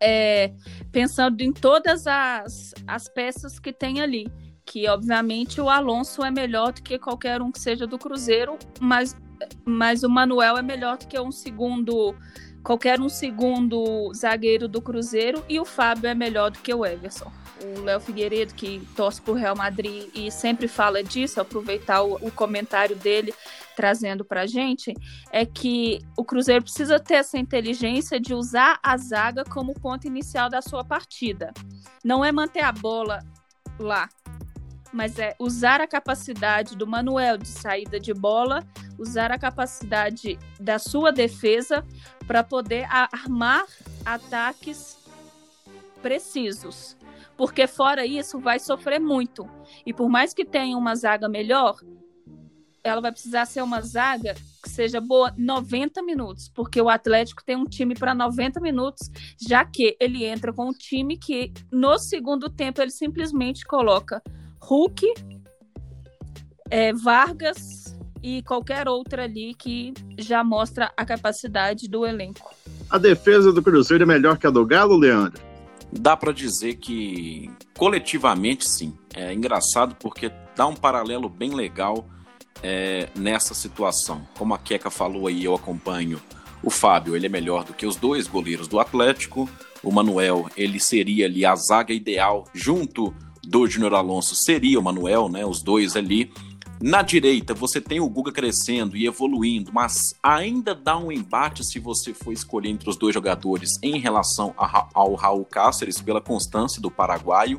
é, 0.00 0.52
pensando 0.92 1.40
em 1.40 1.52
todas 1.52 2.06
as, 2.06 2.74
as 2.86 3.08
peças 3.08 3.58
que 3.58 3.72
tem 3.72 4.00
ali. 4.00 4.30
Que, 4.66 4.88
obviamente, 4.88 5.60
o 5.60 5.68
Alonso 5.68 6.24
é 6.24 6.30
melhor 6.30 6.72
do 6.72 6.82
que 6.82 6.98
qualquer 6.98 7.42
um 7.42 7.52
que 7.52 7.60
seja 7.60 7.86
do 7.86 7.98
Cruzeiro, 7.98 8.58
mas, 8.80 9.14
mas 9.64 10.02
o 10.02 10.08
Manuel 10.08 10.56
é 10.56 10.62
melhor 10.62 10.96
do 10.96 11.06
que 11.06 11.20
um 11.20 11.30
segundo, 11.30 12.14
qualquer 12.64 12.98
um 12.98 13.10
segundo 13.10 14.10
zagueiro 14.14 14.66
do 14.66 14.80
Cruzeiro, 14.80 15.44
e 15.48 15.60
o 15.60 15.64
Fábio 15.64 16.08
é 16.08 16.14
melhor 16.14 16.50
do 16.50 16.58
que 16.58 16.72
o 16.72 16.84
Everson. 16.84 17.30
O 17.62 17.82
Léo 17.82 18.00
Figueiredo, 18.00 18.54
que 18.54 18.80
torce 18.96 19.20
para 19.20 19.32
o 19.32 19.36
Real 19.36 19.54
Madrid 19.54 20.08
e 20.14 20.30
sempre 20.30 20.66
fala 20.66 21.02
disso, 21.02 21.40
aproveitar 21.40 22.02
o, 22.02 22.14
o 22.16 22.30
comentário 22.30 22.96
dele, 22.96 23.32
trazendo 23.76 24.24
para 24.24 24.42
a 24.42 24.46
gente 24.46 24.94
é 25.30 25.44
que 25.44 26.00
o 26.16 26.24
Cruzeiro 26.24 26.64
precisa 26.64 26.98
ter 26.98 27.14
essa 27.14 27.38
inteligência 27.38 28.18
de 28.18 28.32
usar 28.34 28.78
a 28.82 28.96
zaga 28.96 29.44
como 29.44 29.74
ponto 29.74 30.06
inicial 30.06 30.48
da 30.48 30.62
sua 30.62 30.84
partida. 30.84 31.52
Não 32.02 32.24
é 32.24 32.32
manter 32.32 32.64
a 32.64 32.72
bola 32.72 33.20
lá, 33.78 34.08
mas 34.94 35.18
é 35.18 35.34
usar 35.40 35.80
a 35.80 35.88
capacidade 35.88 36.76
do 36.76 36.86
Manuel 36.86 37.36
de 37.36 37.48
saída 37.48 37.98
de 37.98 38.14
bola, 38.14 38.64
usar 38.96 39.32
a 39.32 39.38
capacidade 39.38 40.38
da 40.60 40.78
sua 40.78 41.10
defesa 41.10 41.84
para 42.28 42.44
poder 42.44 42.86
armar 42.88 43.66
ataques 44.06 44.96
precisos. 46.00 46.96
Porque 47.36 47.66
fora 47.66 48.06
isso 48.06 48.38
vai 48.38 48.60
sofrer 48.60 49.00
muito. 49.00 49.50
E 49.84 49.92
por 49.92 50.08
mais 50.08 50.32
que 50.32 50.44
tenha 50.44 50.78
uma 50.78 50.94
zaga 50.94 51.28
melhor, 51.28 51.76
ela 52.84 53.00
vai 53.00 53.10
precisar 53.10 53.46
ser 53.46 53.62
uma 53.62 53.80
zaga 53.80 54.36
que 54.62 54.70
seja 54.70 55.00
boa 55.00 55.34
90 55.36 56.02
minutos, 56.02 56.48
porque 56.48 56.80
o 56.80 56.88
Atlético 56.88 57.44
tem 57.44 57.56
um 57.56 57.64
time 57.64 57.94
para 57.94 58.14
90 58.14 58.60
minutos, 58.60 59.10
já 59.40 59.64
que 59.64 59.96
ele 59.98 60.24
entra 60.24 60.52
com 60.52 60.68
um 60.68 60.72
time 60.72 61.18
que 61.18 61.52
no 61.72 61.98
segundo 61.98 62.48
tempo 62.48 62.80
ele 62.80 62.92
simplesmente 62.92 63.64
coloca 63.64 64.22
Hulk, 64.64 65.06
é, 66.70 66.92
Vargas 66.92 67.94
e 68.22 68.42
qualquer 68.42 68.88
outra 68.88 69.24
ali 69.24 69.54
que 69.54 69.92
já 70.18 70.42
mostra 70.42 70.90
a 70.96 71.04
capacidade 71.04 71.86
do 71.86 72.06
elenco. 72.06 72.54
A 72.88 72.96
defesa 72.96 73.52
do 73.52 73.62
Cruzeiro 73.62 74.04
é 74.04 74.06
melhor 74.06 74.38
que 74.38 74.46
a 74.46 74.50
do 74.50 74.64
Galo, 74.64 74.96
Leandro? 74.96 75.42
Dá 75.92 76.16
para 76.16 76.32
dizer 76.32 76.76
que 76.76 77.50
coletivamente 77.76 78.66
sim. 78.66 78.94
É 79.14 79.32
engraçado 79.32 79.94
porque 79.96 80.32
dá 80.56 80.66
um 80.66 80.74
paralelo 80.74 81.28
bem 81.28 81.54
legal 81.54 82.06
é, 82.62 83.08
nessa 83.14 83.52
situação. 83.52 84.26
Como 84.38 84.54
a 84.54 84.58
Queca 84.58 84.90
falou 84.90 85.26
aí, 85.26 85.44
eu 85.44 85.54
acompanho 85.54 86.20
o 86.62 86.70
Fábio, 86.70 87.14
ele 87.14 87.26
é 87.26 87.28
melhor 87.28 87.64
do 87.64 87.74
que 87.74 87.86
os 87.86 87.96
dois 87.96 88.26
goleiros 88.26 88.66
do 88.66 88.80
Atlético. 88.80 89.48
O 89.82 89.92
Manuel, 89.92 90.48
ele 90.56 90.80
seria 90.80 91.26
ali 91.26 91.44
a 91.44 91.54
zaga 91.54 91.92
ideal 91.92 92.44
junto 92.54 93.14
do 93.46 93.66
Júnior 93.66 93.94
Alonso 93.94 94.34
seria 94.34 94.78
o 94.78 94.82
Manuel, 94.82 95.28
né? 95.28 95.44
Os 95.44 95.62
dois 95.62 95.96
ali. 95.96 96.32
Na 96.80 97.02
direita, 97.02 97.54
você 97.54 97.80
tem 97.80 98.00
o 98.00 98.08
Guga 98.08 98.32
crescendo 98.32 98.96
e 98.96 99.06
evoluindo, 99.06 99.72
mas 99.72 100.14
ainda 100.22 100.74
dá 100.74 100.98
um 100.98 101.10
embate 101.10 101.64
se 101.64 101.78
você 101.78 102.12
for 102.12 102.32
escolher 102.32 102.68
entre 102.68 102.90
os 102.90 102.96
dois 102.96 103.14
jogadores 103.14 103.78
em 103.82 103.98
relação 103.98 104.54
ao 104.56 105.14
Raul 105.14 105.44
Cáceres, 105.44 106.00
pela 106.00 106.20
constância 106.20 106.82
do 106.82 106.90
paraguaio. 106.90 107.58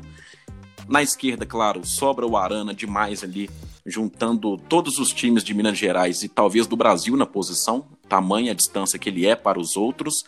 Na 0.88 1.02
esquerda, 1.02 1.44
claro, 1.44 1.84
sobra 1.84 2.26
o 2.26 2.36
Arana 2.36 2.72
demais 2.72 3.24
ali, 3.24 3.50
juntando 3.84 4.56
todos 4.56 4.98
os 4.98 5.12
times 5.12 5.42
de 5.42 5.54
Minas 5.54 5.76
Gerais 5.76 6.22
e 6.22 6.28
talvez 6.28 6.66
do 6.66 6.76
Brasil 6.76 7.16
na 7.16 7.26
posição, 7.26 7.86
tamanha 8.08 8.52
a 8.52 8.54
distância 8.54 8.98
que 8.98 9.08
ele 9.08 9.26
é 9.26 9.34
para 9.34 9.58
os 9.58 9.76
outros. 9.76 10.24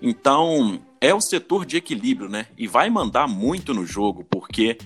Então, 0.00 0.80
é 1.00 1.14
o 1.14 1.20
setor 1.20 1.64
de 1.64 1.76
equilíbrio, 1.76 2.28
né? 2.28 2.48
E 2.58 2.66
vai 2.66 2.90
mandar 2.90 3.26
muito 3.26 3.72
no 3.72 3.86
jogo, 3.86 4.24
porque 4.28 4.76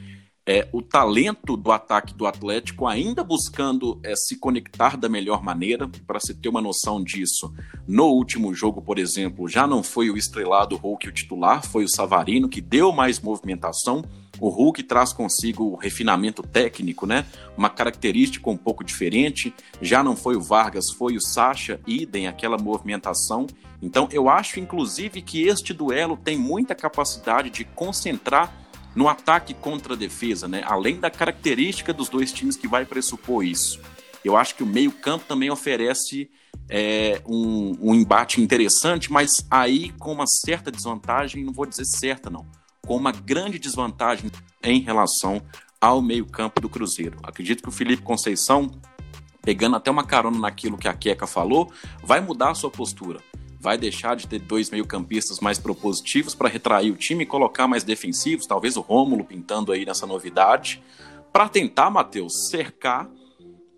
é, 0.46 0.68
o 0.72 0.80
talento 0.80 1.56
do 1.56 1.72
ataque 1.72 2.14
do 2.14 2.24
Atlético 2.24 2.86
ainda 2.86 3.24
buscando 3.24 3.98
é, 4.04 4.14
se 4.14 4.38
conectar 4.38 4.96
da 4.96 5.08
melhor 5.08 5.42
maneira, 5.42 5.88
para 6.06 6.20
se 6.20 6.32
ter 6.34 6.48
uma 6.48 6.60
noção 6.60 7.02
disso. 7.02 7.52
No 7.86 8.04
último 8.04 8.54
jogo, 8.54 8.80
por 8.80 8.96
exemplo, 8.96 9.48
já 9.48 9.66
não 9.66 9.82
foi 9.82 10.08
o 10.08 10.16
estrelado 10.16 10.76
Hulk 10.76 11.08
o 11.08 11.12
titular, 11.12 11.66
foi 11.66 11.84
o 11.84 11.88
Savarino 11.88 12.48
que 12.48 12.60
deu 12.60 12.92
mais 12.92 13.18
movimentação. 13.18 14.04
O 14.38 14.48
Hulk 14.48 14.84
traz 14.84 15.12
consigo 15.12 15.64
o 15.64 15.76
refinamento 15.76 16.42
técnico, 16.42 17.06
né? 17.06 17.26
Uma 17.56 17.70
característica 17.70 18.48
um 18.48 18.56
pouco 18.56 18.84
diferente. 18.84 19.52
Já 19.80 20.04
não 20.04 20.14
foi 20.14 20.36
o 20.36 20.40
Vargas, 20.40 20.90
foi 20.90 21.16
o 21.16 21.20
Sacha, 21.20 21.80
idem 21.86 22.28
aquela 22.28 22.58
movimentação. 22.58 23.46
Então, 23.82 24.08
eu 24.12 24.28
acho 24.28 24.60
inclusive 24.60 25.22
que 25.22 25.42
este 25.42 25.72
duelo 25.72 26.16
tem 26.16 26.36
muita 26.36 26.74
capacidade 26.74 27.50
de 27.50 27.64
concentrar 27.64 28.65
no 28.96 29.08
ataque 29.08 29.52
contra 29.52 29.92
a 29.92 29.96
defesa, 29.96 30.48
né? 30.48 30.62
Além 30.64 30.98
da 30.98 31.10
característica 31.10 31.92
dos 31.92 32.08
dois 32.08 32.32
times 32.32 32.56
que 32.56 32.66
vai 32.66 32.86
pressupor 32.86 33.44
isso. 33.44 33.78
Eu 34.24 34.36
acho 34.36 34.54
que 34.54 34.62
o 34.62 34.66
meio-campo 34.66 35.26
também 35.28 35.50
oferece 35.50 36.30
é, 36.68 37.20
um, 37.26 37.76
um, 37.80 37.94
embate 37.94 38.40
interessante, 38.40 39.12
mas 39.12 39.46
aí 39.50 39.90
com 39.98 40.12
uma 40.12 40.26
certa 40.26 40.72
desvantagem, 40.72 41.44
não 41.44 41.52
vou 41.52 41.66
dizer 41.66 41.84
certa, 41.84 42.30
não, 42.30 42.46
com 42.84 42.96
uma 42.96 43.12
grande 43.12 43.58
desvantagem 43.58 44.30
em 44.64 44.80
relação 44.80 45.42
ao 45.78 46.00
meio-campo 46.00 46.58
do 46.58 46.68
Cruzeiro. 46.68 47.18
Acredito 47.22 47.62
que 47.62 47.68
o 47.68 47.72
Felipe 47.72 48.02
Conceição, 48.02 48.70
pegando 49.42 49.76
até 49.76 49.90
uma 49.90 50.04
carona 50.04 50.38
naquilo 50.38 50.78
que 50.78 50.88
a 50.88 50.94
Queca 50.94 51.26
falou, 51.26 51.70
vai 52.02 52.20
mudar 52.20 52.50
a 52.50 52.54
sua 52.54 52.70
postura 52.70 53.20
vai 53.58 53.78
deixar 53.78 54.16
de 54.16 54.26
ter 54.26 54.38
dois 54.38 54.70
meio-campistas 54.70 55.40
mais 55.40 55.58
propositivos 55.58 56.34
para 56.34 56.48
retrair 56.48 56.90
o 56.90 56.96
time 56.96 57.24
e 57.24 57.26
colocar 57.26 57.66
mais 57.66 57.84
defensivos, 57.84 58.46
talvez 58.46 58.76
o 58.76 58.80
Rômulo 58.80 59.24
pintando 59.24 59.72
aí 59.72 59.84
nessa 59.84 60.06
novidade, 60.06 60.82
para 61.32 61.48
tentar, 61.48 61.90
Matheus, 61.90 62.48
cercar 62.50 63.10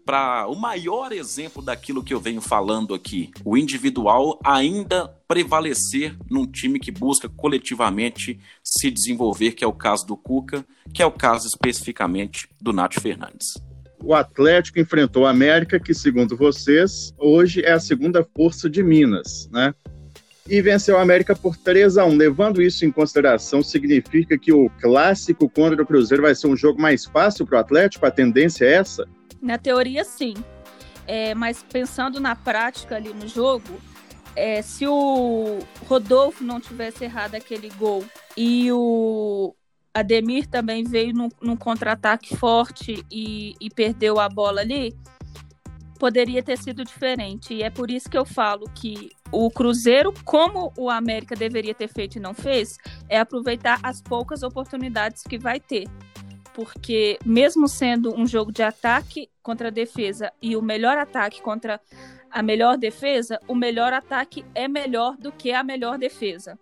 para 0.05 0.47
o 0.49 0.55
maior 0.55 1.13
exemplo 1.13 1.61
daquilo 1.61 2.03
que 2.03 2.15
eu 2.15 2.21
venho 2.21 2.41
falando 2.41 2.95
aqui, 2.95 3.31
o 3.45 3.59
individual 3.59 4.39
ainda 4.43 5.07
prevalecer 5.29 6.17
num 6.31 6.47
time 6.47 6.81
que 6.81 6.91
busca 6.91 7.29
coletivamente 7.29 8.41
se 8.65 8.91
desenvolver, 8.91 9.53
que 9.53 9.63
é 9.63 9.67
o 9.67 9.73
caso 9.73 10.07
do 10.07 10.17
Cuca, 10.17 10.65
que 10.95 11.03
é 11.03 11.07
o 11.07 11.13
caso 11.13 11.47
especificamente 11.47 12.49
do 12.59 12.73
Nath 12.73 12.99
Fernandes 12.99 13.68
o 14.03 14.15
Atlético 14.15 14.79
enfrentou 14.79 15.27
a 15.27 15.31
América, 15.31 15.79
que, 15.79 15.93
segundo 15.93 16.37
vocês, 16.37 17.13
hoje 17.19 17.63
é 17.63 17.73
a 17.73 17.81
segunda 17.81 18.25
força 18.37 18.69
de 18.69 18.83
Minas, 18.83 19.49
né? 19.53 19.75
E 20.49 20.63
venceu 20.63 20.97
a 20.97 21.03
América 21.03 21.37
por 21.37 21.57
3 21.57 21.99
a 21.99 22.07
1 22.07 22.17
Levando 22.17 22.63
isso 22.63 22.85
em 22.87 22.91
consideração, 22.91 23.63
significa 23.63 24.39
que 24.39 24.51
o 24.51 24.71
clássico 24.81 25.49
contra 25.49 25.83
o 25.83 25.87
Cruzeiro 25.87 26.23
vai 26.23 26.35
ser 26.35 26.47
um 26.47 26.57
jogo 26.57 26.81
mais 26.81 27.05
fácil 27.05 27.47
para 27.47 27.59
o 27.59 27.61
Atlético? 27.61 28.07
A 28.07 28.11
tendência 28.11 28.65
é 28.65 28.75
essa? 28.75 29.07
Na 29.43 29.59
teoria, 29.59 30.05
sim. 30.05 30.35
É, 31.07 31.35
mas 31.35 31.63
pensando 31.63 32.19
na 32.19 32.35
prática 32.35 32.97
ali 32.97 33.13
no 33.13 33.29
jogo, 33.29 33.79
é, 34.35 34.63
se 34.63 34.87
o 34.87 35.59
Rodolfo 35.87 36.43
não 36.45 36.61
tivesse 36.61 37.05
errado 37.05 37.35
aquele 37.35 37.69
gol 37.71 38.05
e 38.37 38.71
o 38.73 39.55
Ademir 39.99 40.47
também 40.47 40.85
veio 40.85 41.13
num, 41.13 41.29
num 41.41 41.57
contra-ataque 41.57 42.37
forte 42.37 43.05
e, 43.11 43.55
e 43.61 43.71
perdeu 43.71 44.21
a 44.21 44.29
bola 44.29 44.61
ali, 44.61 44.95
poderia 45.99 46.43
ter 46.43 46.57
sido 46.57 46.85
diferente. 46.85 47.53
E 47.55 47.63
é 47.63 47.71
por 47.71 47.91
isso 47.91 48.09
que 48.09 48.17
eu 48.17 48.25
falo 48.25 48.69
que 48.75 49.11
o 49.33 49.51
Cruzeiro, 49.51 50.15
como 50.25 50.73
o 50.77 50.89
América 50.89 51.35
deveria 51.35 51.75
ter 51.75 51.89
feito 51.89 52.17
e 52.17 52.21
não 52.21 52.33
fez, 52.33 52.79
é 53.09 53.19
aproveitar 53.19 53.79
as 53.83 54.01
poucas 54.01 54.43
oportunidades 54.43 55.23
que 55.23 55.39
vai 55.39 55.59
ter. 55.59 55.87
Porque, 56.55 57.19
mesmo 57.25 57.69
sendo 57.69 58.15
um 58.19 58.27
jogo 58.27 58.51
de 58.51 58.63
ataque 58.63 59.29
contra 59.43 59.69
a 59.69 59.73
defesa 59.73 60.33
e 60.41 60.57
o 60.57 60.63
melhor 60.63 60.97
ataque 60.97 61.41
contra 61.41 61.81
a 62.31 62.43
melhor 62.43 62.77
defesa, 62.77 63.41
o 63.47 63.55
melhor 63.55 63.93
ataque 63.93 64.45
é 64.55 64.69
melhor 64.69 65.17
do 65.17 65.33
que 65.33 65.53
a 65.53 65.63
melhor 65.63 65.99
defesa. 65.99 66.59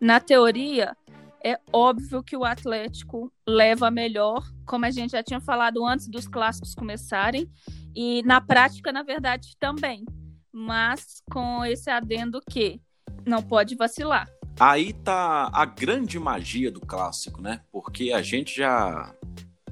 Na 0.00 0.18
teoria, 0.18 0.96
é 1.44 1.60
óbvio 1.70 2.22
que 2.22 2.36
o 2.36 2.44
Atlético 2.44 3.30
leva 3.46 3.90
melhor, 3.90 4.42
como 4.64 4.86
a 4.86 4.90
gente 4.90 5.10
já 5.10 5.22
tinha 5.22 5.40
falado 5.40 5.84
antes 5.84 6.08
dos 6.08 6.26
clássicos 6.26 6.74
começarem, 6.74 7.46
e 7.94 8.22
na 8.22 8.40
prática, 8.40 8.90
na 8.90 9.02
verdade, 9.02 9.54
também. 9.60 10.06
Mas 10.50 11.22
com 11.30 11.64
esse 11.64 11.90
adendo 11.90 12.40
que 12.48 12.80
não 13.26 13.42
pode 13.42 13.74
vacilar. 13.74 14.26
Aí 14.58 14.92
tá 14.92 15.50
a 15.52 15.64
grande 15.66 16.18
magia 16.18 16.70
do 16.70 16.80
clássico, 16.80 17.42
né? 17.42 17.60
Porque 17.70 18.12
a 18.12 18.22
gente 18.22 18.56
já 18.56 19.12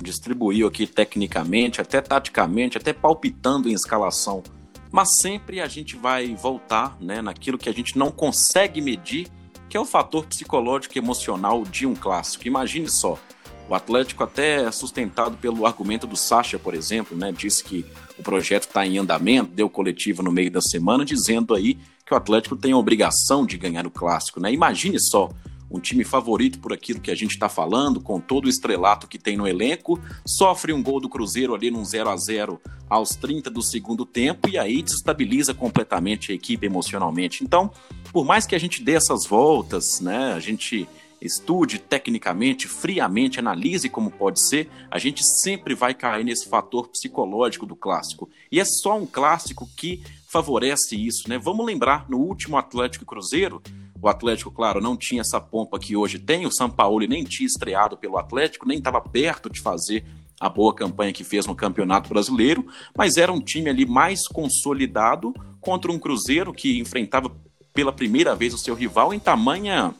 distribuiu 0.02 0.66
aqui 0.66 0.86
tecnicamente, 0.86 1.80
até 1.80 2.00
taticamente, 2.00 2.76
até 2.76 2.92
palpitando 2.92 3.68
em 3.68 3.72
escalação. 3.72 4.42
Mas 4.90 5.08
sempre 5.20 5.60
a 5.60 5.68
gente 5.68 5.96
vai 5.96 6.34
voltar 6.34 6.98
né, 7.00 7.22
naquilo 7.22 7.56
que 7.56 7.68
a 7.68 7.72
gente 7.72 7.96
não 7.96 8.10
consegue 8.10 8.80
medir 8.80 9.28
que 9.72 9.76
é 9.78 9.80
o 9.80 9.86
fator 9.86 10.26
psicológico 10.26 10.92
e 10.94 10.98
emocional 10.98 11.64
de 11.64 11.86
um 11.86 11.94
clássico. 11.94 12.46
Imagine 12.46 12.90
só, 12.90 13.18
o 13.66 13.74
Atlético 13.74 14.22
até 14.22 14.64
é 14.64 14.70
sustentado 14.70 15.34
pelo 15.38 15.64
argumento 15.64 16.06
do 16.06 16.14
Sacha, 16.14 16.58
por 16.58 16.74
exemplo, 16.74 17.16
né? 17.16 17.32
Disse 17.32 17.64
que 17.64 17.82
o 18.18 18.22
projeto 18.22 18.64
está 18.64 18.86
em 18.86 18.98
andamento, 18.98 19.50
deu 19.50 19.70
coletivo 19.70 20.22
no 20.22 20.30
meio 20.30 20.50
da 20.50 20.60
semana, 20.60 21.06
dizendo 21.06 21.54
aí 21.54 21.78
que 22.04 22.12
o 22.12 22.16
Atlético 22.18 22.54
tem 22.54 22.72
a 22.72 22.76
obrigação 22.76 23.46
de 23.46 23.56
ganhar 23.56 23.86
o 23.86 23.90
clássico, 23.90 24.38
né? 24.40 24.52
Imagine 24.52 25.00
só, 25.00 25.30
um 25.72 25.80
time 25.80 26.04
favorito 26.04 26.58
por 26.58 26.72
aquilo 26.72 27.00
que 27.00 27.10
a 27.10 27.14
gente 27.14 27.32
está 27.32 27.48
falando, 27.48 28.00
com 28.00 28.20
todo 28.20 28.44
o 28.44 28.48
estrelato 28.48 29.08
que 29.08 29.18
tem 29.18 29.36
no 29.36 29.48
elenco, 29.48 29.98
sofre 30.26 30.72
um 30.72 30.82
gol 30.82 31.00
do 31.00 31.08
Cruzeiro 31.08 31.54
ali 31.54 31.70
num 31.70 31.84
0 31.84 32.10
a 32.10 32.16
0 32.16 32.60
aos 32.88 33.10
30 33.10 33.50
do 33.50 33.62
segundo 33.62 34.04
tempo 34.04 34.48
e 34.48 34.58
aí 34.58 34.82
desestabiliza 34.82 35.54
completamente 35.54 36.30
a 36.30 36.34
equipe 36.34 36.66
emocionalmente. 36.66 37.42
Então, 37.42 37.70
por 38.12 38.24
mais 38.24 38.46
que 38.46 38.54
a 38.54 38.60
gente 38.60 38.82
dê 38.82 38.92
essas 38.92 39.26
voltas, 39.26 40.00
né, 40.00 40.34
a 40.34 40.40
gente 40.40 40.86
estude 41.22 41.78
tecnicamente, 41.78 42.66
friamente, 42.66 43.38
analise 43.38 43.88
como 43.88 44.10
pode 44.10 44.40
ser, 44.40 44.68
a 44.90 44.98
gente 44.98 45.24
sempre 45.24 45.74
vai 45.74 45.94
cair 45.94 46.24
nesse 46.24 46.48
fator 46.48 46.88
psicológico 46.88 47.64
do 47.64 47.76
clássico. 47.76 48.28
E 48.50 48.58
é 48.58 48.64
só 48.64 48.98
um 48.98 49.06
clássico 49.06 49.68
que 49.76 50.02
favorece 50.28 50.96
isso, 50.96 51.28
né? 51.28 51.38
Vamos 51.38 51.64
lembrar, 51.64 52.08
no 52.08 52.18
último 52.18 52.56
Atlético 52.56 53.04
Cruzeiro, 53.04 53.62
o 54.02 54.08
Atlético, 54.08 54.50
claro, 54.50 54.80
não 54.80 54.96
tinha 54.96 55.20
essa 55.20 55.40
pompa 55.40 55.78
que 55.78 55.96
hoje 55.96 56.18
tem, 56.18 56.44
o 56.44 56.52
São 56.52 56.68
Paulo 56.68 57.06
nem 57.06 57.22
tinha 57.22 57.46
estreado 57.46 57.96
pelo 57.96 58.18
Atlético, 58.18 58.66
nem 58.66 58.78
estava 58.78 59.00
perto 59.00 59.48
de 59.48 59.60
fazer 59.60 60.04
a 60.40 60.48
boa 60.48 60.74
campanha 60.74 61.12
que 61.12 61.22
fez 61.22 61.46
no 61.46 61.54
Campeonato 61.54 62.08
Brasileiro, 62.08 62.66
mas 62.98 63.16
era 63.16 63.32
um 63.32 63.40
time 63.40 63.70
ali 63.70 63.86
mais 63.86 64.26
consolidado 64.26 65.32
contra 65.60 65.92
um 65.92 66.00
Cruzeiro 66.00 66.52
que 66.52 66.80
enfrentava 66.80 67.30
pela 67.72 67.92
primeira 67.92 68.34
vez 68.34 68.52
o 68.52 68.58
seu 68.58 68.74
rival 68.74 69.14
em 69.14 69.20
tamanha 69.20 69.94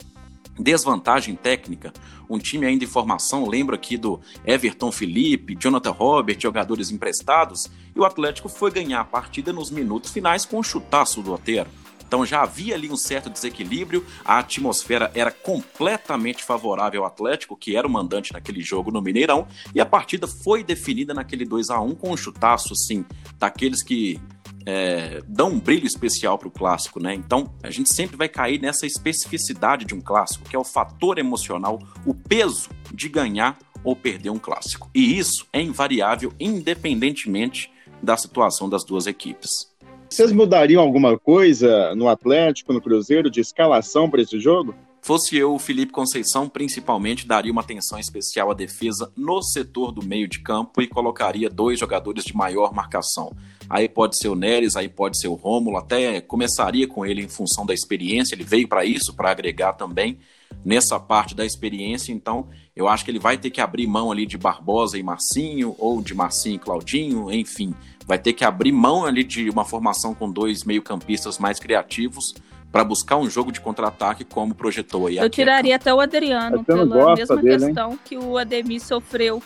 desvantagem 0.59 1.37
técnica, 1.37 1.93
um 2.29 2.39
time 2.39 2.67
ainda 2.67 2.85
em 2.85 2.89
formação, 2.89 3.49
lembro 3.49 3.75
aqui 3.75 3.97
do 3.97 4.21
Everton 4.45 4.91
Felipe, 4.91 5.57
Jonathan 5.59 5.93
Robert, 5.93 6.41
jogadores 6.41 6.91
emprestados, 6.91 7.71
e 7.95 8.01
o 8.01 8.05
Atlético 8.05 8.49
foi 8.49 8.71
ganhar 8.73 9.01
a 9.01 9.05
partida 9.05 9.53
nos 9.53 9.71
minutos 9.71 10.11
finais 10.11 10.45
com 10.45 10.59
um 10.59 10.63
chutaço 10.63 11.23
do 11.23 11.33
Otero. 11.33 11.71
Então 12.13 12.27
já 12.27 12.43
havia 12.43 12.75
ali 12.75 12.91
um 12.91 12.97
certo 12.97 13.31
desequilíbrio, 13.31 14.05
a 14.23 14.41
atmosfera 14.41 15.11
era 15.15 15.31
completamente 15.31 16.45
favorável 16.45 17.01
ao 17.01 17.07
Atlético, 17.07 17.57
que 17.57 17.75
era 17.75 17.87
o 17.87 17.91
mandante 17.91 18.35
naquele 18.35 18.61
jogo 18.61 18.91
no 18.91 19.01
Mineirão, 19.01 19.49
e 19.75 19.81
a 19.81 19.87
partida 19.87 20.27
foi 20.27 20.63
definida 20.63 21.15
naquele 21.15 21.47
2 21.47 21.71
a 21.71 21.81
1 21.81 21.95
com 21.95 22.11
um 22.13 22.17
chutaço, 22.17 22.75
assim, 22.75 23.03
daqueles 23.39 23.83
que 23.83 24.21
é, 24.67 25.23
dão 25.27 25.53
um 25.53 25.59
brilho 25.59 25.87
especial 25.87 26.37
para 26.37 26.49
o 26.49 26.51
clássico, 26.51 27.01
né? 27.03 27.15
Então 27.15 27.51
a 27.63 27.71
gente 27.71 27.95
sempre 27.95 28.15
vai 28.15 28.29
cair 28.29 28.61
nessa 28.61 28.85
especificidade 28.85 29.87
de 29.87 29.95
um 29.95 30.01
clássico, 30.03 30.47
que 30.47 30.55
é 30.55 30.59
o 30.59 30.65
fator 30.65 31.19
emocional, 31.19 31.79
o 32.05 32.13
peso 32.13 32.69
de 32.93 33.09
ganhar 33.09 33.59
ou 33.83 33.97
perder 33.97 34.29
um 34.29 34.39
clássico. 34.39 34.91
E 34.95 35.19
isso 35.19 35.47
é 35.51 35.63
invariável, 35.63 36.31
independentemente 36.39 37.73
da 38.03 38.19
situação 38.19 38.69
das 38.69 38.85
duas 38.85 39.07
equipes. 39.07 39.72
Vocês 40.13 40.31
mudariam 40.31 40.83
alguma 40.83 41.19
coisa 41.19 41.95
no 41.95 42.07
Atlético, 42.07 42.75
no 42.75 42.83
Cruzeiro, 42.83 43.31
de 43.31 43.41
escalação 43.41 44.11
para 44.11 44.21
esse 44.21 44.39
jogo? 44.39 44.75
Fosse 45.05 45.37
eu, 45.37 45.53
o 45.53 45.59
Felipe 45.59 45.91
Conceição, 45.91 46.49
principalmente 46.49 47.27
daria 47.27 47.51
uma 47.51 47.61
atenção 47.61 47.99
especial 47.99 48.53
à 48.53 48.55
defesa 48.55 49.13
no 49.17 49.43
setor 49.43 49.91
do 49.91 50.01
meio 50.01 50.29
de 50.29 50.39
campo 50.39 50.81
e 50.81 50.87
colocaria 50.87 51.51
dois 51.51 51.81
jogadores 51.81 52.23
de 52.23 52.37
maior 52.37 52.73
marcação. 52.73 53.35
Aí 53.69 53.89
pode 53.89 54.17
ser 54.17 54.29
o 54.29 54.37
Neres, 54.37 54.77
aí 54.77 54.89
pode 54.89 55.19
ser 55.19 55.27
o 55.27 55.35
Rômulo, 55.35 55.77
até 55.77 56.21
começaria 56.21 56.87
com 56.87 57.05
ele 57.05 57.21
em 57.21 57.29
função 57.29 57.67
da 57.67 57.75
experiência, 57.75 58.37
ele 58.37 58.45
veio 58.45 58.69
para 58.69 58.85
isso, 58.85 59.13
para 59.13 59.33
agregar 59.33 59.73
também 59.73 60.19
nessa 60.65 61.01
parte 61.01 61.35
da 61.35 61.45
experiência, 61.45 62.13
então 62.13 62.49
eu 62.77 62.87
acho 62.87 63.05
que 63.05 63.11
ele 63.11 63.19
vai 63.19 63.37
ter 63.37 63.51
que 63.51 63.61
abrir 63.61 63.89
mão 63.89 64.13
ali 64.13 64.25
de 64.25 64.39
Barbosa 64.39 64.97
e 64.97 65.03
Marcinho, 65.03 65.75
ou 65.81 66.01
de 66.01 66.15
Marcinho 66.15 66.55
e 66.55 66.59
Claudinho, 66.61 67.33
enfim, 67.33 67.75
vai 68.07 68.21
ter 68.21 68.35
que 68.35 68.45
abrir 68.45 68.71
mão 68.71 69.05
ali 69.05 69.25
de 69.25 69.51
uma 69.51 69.65
formação 69.65 70.15
com 70.15 70.31
dois 70.31 70.63
meio-campistas 70.63 71.41
mais 71.41 71.59
criativos 71.59 72.35
para 72.73 72.83
buscar 72.83 73.19
um 73.19 73.29
jogo 73.29 73.53
de 73.53 73.61
contra-ataque 73.61 74.25
como 74.25 74.55
projetou 74.55 75.07
aí. 75.07 75.19
Eu 75.19 75.29
tiraria 75.29 75.77
até 75.77 75.93
o 75.93 76.01
Adriano 76.01 76.65
pela 76.65 77.15
mesma 77.15 77.37
dele, 77.37 77.67
questão 77.67 77.93
hein? 77.93 77.99
que 78.03 78.17
o 78.17 78.39
Ademir 78.39 78.81
sofreu. 78.81 79.43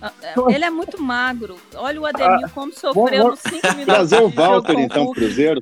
Ah, 0.00 0.10
é, 0.22 0.54
ele 0.54 0.64
é 0.64 0.70
muito 0.70 1.00
magro. 1.00 1.56
Olha 1.74 2.00
o 2.00 2.06
Ademir 2.06 2.46
ah, 2.46 2.48
como 2.48 2.72
sofreu 2.72 3.28
nos 3.28 3.40
5 3.40 3.54
minutos. 3.76 3.84
Trazer 3.84 4.22
o 4.22 4.30
Walter 4.30 4.78
então 4.78 5.04
pro 5.04 5.14
Cruzeiro. 5.14 5.60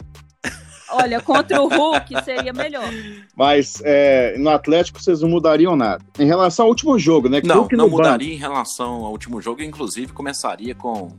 Olha, 0.89 1.21
contra 1.21 1.61
o 1.61 1.69
Hulk 1.69 2.25
seria 2.25 2.53
melhor. 2.53 2.89
Mas 3.35 3.83
é, 3.85 4.37
no 4.39 4.51
Atlético 4.51 5.03
vocês 5.03 5.21
não 5.21 5.29
mudariam 5.29 5.75
nada. 5.75 6.05
Em 6.17 6.27
relação 6.27 6.67
ao 6.67 6.69
último 6.69 6.97
jogo, 6.97 7.29
né? 7.29 7.41
não, 7.45 7.67
não 7.73 7.89
mudaria 7.89 8.29
banco. 8.29 8.33
em 8.33 8.37
relação 8.37 9.05
ao 9.05 9.11
último 9.11 9.43
jogo. 9.43 9.61
Inclusive 9.63 10.13
começaria 10.13 10.77
com 10.77 11.11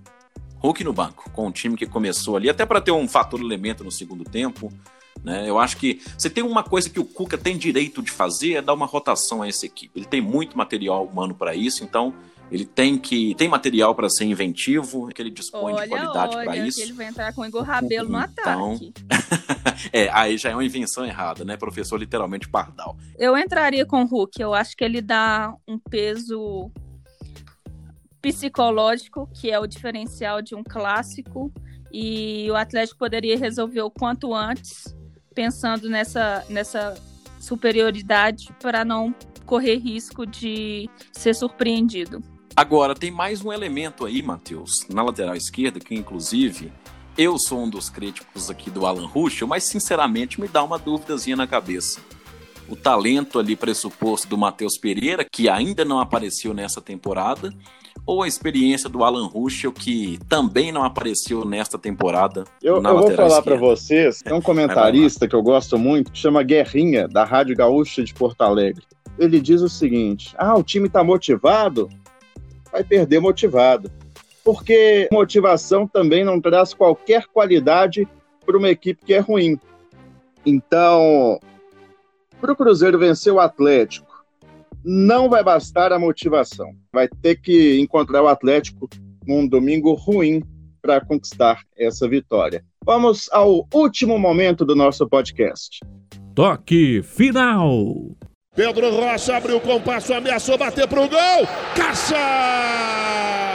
Hulk 0.59 0.83
no 0.85 0.93
banco, 0.93 1.29
com 1.31 1.47
o 1.47 1.51
time 1.51 1.75
que 1.75 1.85
começou 1.85 2.37
ali, 2.37 2.49
até 2.49 2.65
para 2.65 2.79
ter 2.79 2.91
um 2.91 3.07
fator 3.07 3.41
elemento 3.41 3.83
no 3.83 3.91
segundo 3.91 4.23
tempo. 4.23 4.71
Né? 5.23 5.49
Eu 5.49 5.59
acho 5.59 5.77
que 5.77 6.01
você 6.17 6.29
tem 6.29 6.43
uma 6.43 6.63
coisa 6.63 6.89
que 6.89 6.99
o 6.99 7.05
Cuca 7.05 7.37
tem 7.37 7.57
direito 7.57 8.01
de 8.01 8.11
fazer 8.11 8.53
é 8.53 8.61
dar 8.61 8.73
uma 8.73 8.85
rotação 8.85 9.41
a 9.41 9.47
essa 9.47 9.65
equipe. 9.65 9.97
Ele 9.97 10.05
tem 10.05 10.21
muito 10.21 10.57
material 10.57 11.05
humano 11.05 11.33
para 11.33 11.55
isso, 11.55 11.83
então 11.83 12.13
ele 12.51 12.65
tem 12.65 12.97
que 12.97 13.35
tem 13.35 13.47
material 13.47 13.93
para 13.93 14.09
ser 14.09 14.25
inventivo, 14.25 15.07
que 15.09 15.21
ele 15.21 15.29
dispõe 15.29 15.73
olha, 15.73 15.83
de 15.83 15.89
qualidade 15.89 16.35
para 16.35 16.57
isso. 16.57 16.81
Ele 16.81 16.93
vai 16.93 17.07
entrar 17.07 17.33
com 17.33 17.41
o 17.41 17.45
Igor 17.45 17.63
Rabelo 17.63 18.09
no 18.09 18.19
então... 18.19 18.73
ataque. 18.73 18.93
é, 19.91 20.09
aí 20.13 20.37
já 20.37 20.51
é 20.51 20.53
uma 20.53 20.63
invenção 20.63 21.05
errada, 21.05 21.43
né? 21.43 21.57
Professor 21.57 21.97
literalmente 21.97 22.47
pardal. 22.47 22.97
Eu 23.17 23.37
entraria 23.37 23.85
com 23.85 24.01
o 24.03 24.05
Hulk, 24.05 24.41
eu 24.41 24.53
acho 24.53 24.77
que 24.77 24.83
ele 24.83 25.01
dá 25.01 25.53
um 25.67 25.77
peso 25.77 26.71
psicológico, 28.21 29.29
que 29.33 29.51
é 29.51 29.59
o 29.59 29.67
diferencial 29.67 30.41
de 30.41 30.55
um 30.55 30.63
clássico, 30.63 31.51
e 31.91 32.49
o 32.49 32.55
Atlético 32.55 32.97
poderia 32.97 33.37
resolver 33.37 33.81
o 33.81 33.91
quanto 33.91 34.33
antes, 34.33 34.95
pensando 35.37 35.87
nessa, 35.87 36.43
nessa 36.49 36.99
superioridade 37.39 38.49
para 38.59 38.83
não 38.83 39.13
correr 39.45 39.75
risco 39.75 40.25
de 40.25 40.89
ser 41.11 41.35
surpreendido. 41.35 42.23
Agora, 42.55 42.95
tem 42.95 43.11
mais 43.11 43.45
um 43.45 43.53
elemento 43.53 44.03
aí, 44.03 44.23
Matheus, 44.23 44.87
na 44.89 45.03
lateral 45.03 45.35
esquerda, 45.35 45.79
que 45.79 45.93
inclusive 45.93 46.73
eu 47.15 47.37
sou 47.37 47.65
um 47.65 47.69
dos 47.69 47.87
críticos 47.87 48.49
aqui 48.49 48.71
do 48.71 48.87
Alan 48.87 49.05
Ruschel, 49.05 49.47
mas 49.47 49.63
sinceramente 49.63 50.41
me 50.41 50.47
dá 50.47 50.63
uma 50.63 50.79
dúvidazinha 50.79 51.35
na 51.35 51.45
cabeça. 51.45 52.01
O 52.67 52.75
talento 52.75 53.37
ali 53.37 53.55
pressuposto 53.55 54.27
do 54.27 54.39
Matheus 54.39 54.75
Pereira, 54.75 55.23
que 55.23 55.47
ainda 55.47 55.85
não 55.85 55.99
apareceu 55.99 56.51
nessa 56.51 56.81
temporada, 56.81 57.53
ou 58.07 58.23
a 58.23 58.27
experiência 58.27 58.89
do 58.89 59.03
Alan 59.03 59.27
Ruschel, 59.27 59.73
que 59.73 60.17
também 60.29 60.71
não 60.71 60.83
apareceu 60.83 61.43
nesta 61.43 61.77
temporada? 61.77 62.45
Eu, 62.63 62.81
eu 62.81 62.97
vou 62.97 63.11
falar 63.11 63.41
para 63.41 63.57
vocês, 63.57 64.19
tem 64.19 64.33
um 64.33 64.39
comentarista 64.41 65.27
que 65.27 65.35
eu 65.35 65.43
gosto 65.43 65.77
muito, 65.77 66.13
que 66.13 66.17
chama 66.17 66.41
Guerrinha, 66.41 67.05
da 67.05 67.25
Rádio 67.25 67.55
Gaúcha 67.57 68.01
de 68.01 68.13
Porto 68.13 68.41
Alegre. 68.41 68.83
Ele 69.19 69.41
diz 69.41 69.61
o 69.61 69.67
seguinte: 69.67 70.33
ah, 70.37 70.55
o 70.55 70.63
time 70.63 70.87
está 70.87 71.03
motivado? 71.03 71.89
Vai 72.71 72.83
perder 72.83 73.19
motivado. 73.19 73.91
Porque 74.43 75.09
motivação 75.11 75.85
também 75.85 76.23
não 76.23 76.39
traz 76.39 76.73
qualquer 76.73 77.27
qualidade 77.27 78.07
para 78.45 78.57
uma 78.57 78.69
equipe 78.69 79.03
que 79.05 79.13
é 79.13 79.19
ruim. 79.19 79.59
Então, 80.45 81.37
para 82.39 82.53
o 82.53 82.55
Cruzeiro 82.55 82.97
vencer 82.97 83.33
o 83.33 83.41
Atlético, 83.41 84.06
não 84.89 85.27
vai 85.29 85.43
bastar 85.43 85.91
a 85.91 85.99
motivação. 85.99 86.71
Vai 86.93 87.09
ter 87.21 87.35
que 87.35 87.77
encontrar 87.77 88.23
o 88.23 88.27
Atlético 88.27 88.87
num 89.27 89.45
domingo 89.45 89.93
ruim 89.93 90.41
para 90.81 91.01
conquistar 91.01 91.59
essa 91.77 92.07
vitória. 92.07 92.63
Vamos 92.85 93.29
ao 93.33 93.67
último 93.73 94.17
momento 94.17 94.63
do 94.63 94.73
nosso 94.73 95.05
podcast. 95.09 95.81
Toque 96.33 97.01
final. 97.03 98.15
Pedro 98.55 98.89
Rocha 98.95 99.35
abriu 99.35 99.57
o 99.57 99.61
compasso, 99.61 100.13
ameaçou 100.13 100.57
bater 100.57 100.87
para 100.87 101.01
o 101.01 101.09
gol. 101.09 101.47
Caixa! 101.75 103.46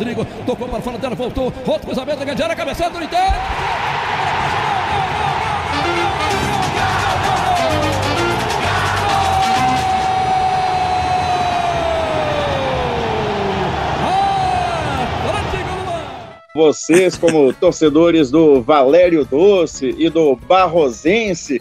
Rodrigo 0.00 0.24
tocou 0.46 0.66
para 0.66 0.80
fora 0.80 0.96
dela, 0.96 1.14
voltou. 1.14 1.52
Outro 1.66 1.88
cruzamento 1.88 2.20
da 2.20 2.24
grande 2.24 2.42
área, 2.42 2.56
cabeçada 2.56 2.98
do 2.98 3.04
Inter. 3.04 3.18
Vocês, 16.54 17.18
como 17.18 17.52
torcedores 17.52 18.30
do 18.30 18.62
Valério 18.62 19.26
Doce 19.26 19.94
e 19.98 20.08
do 20.08 20.34
Barrosense, 20.34 21.60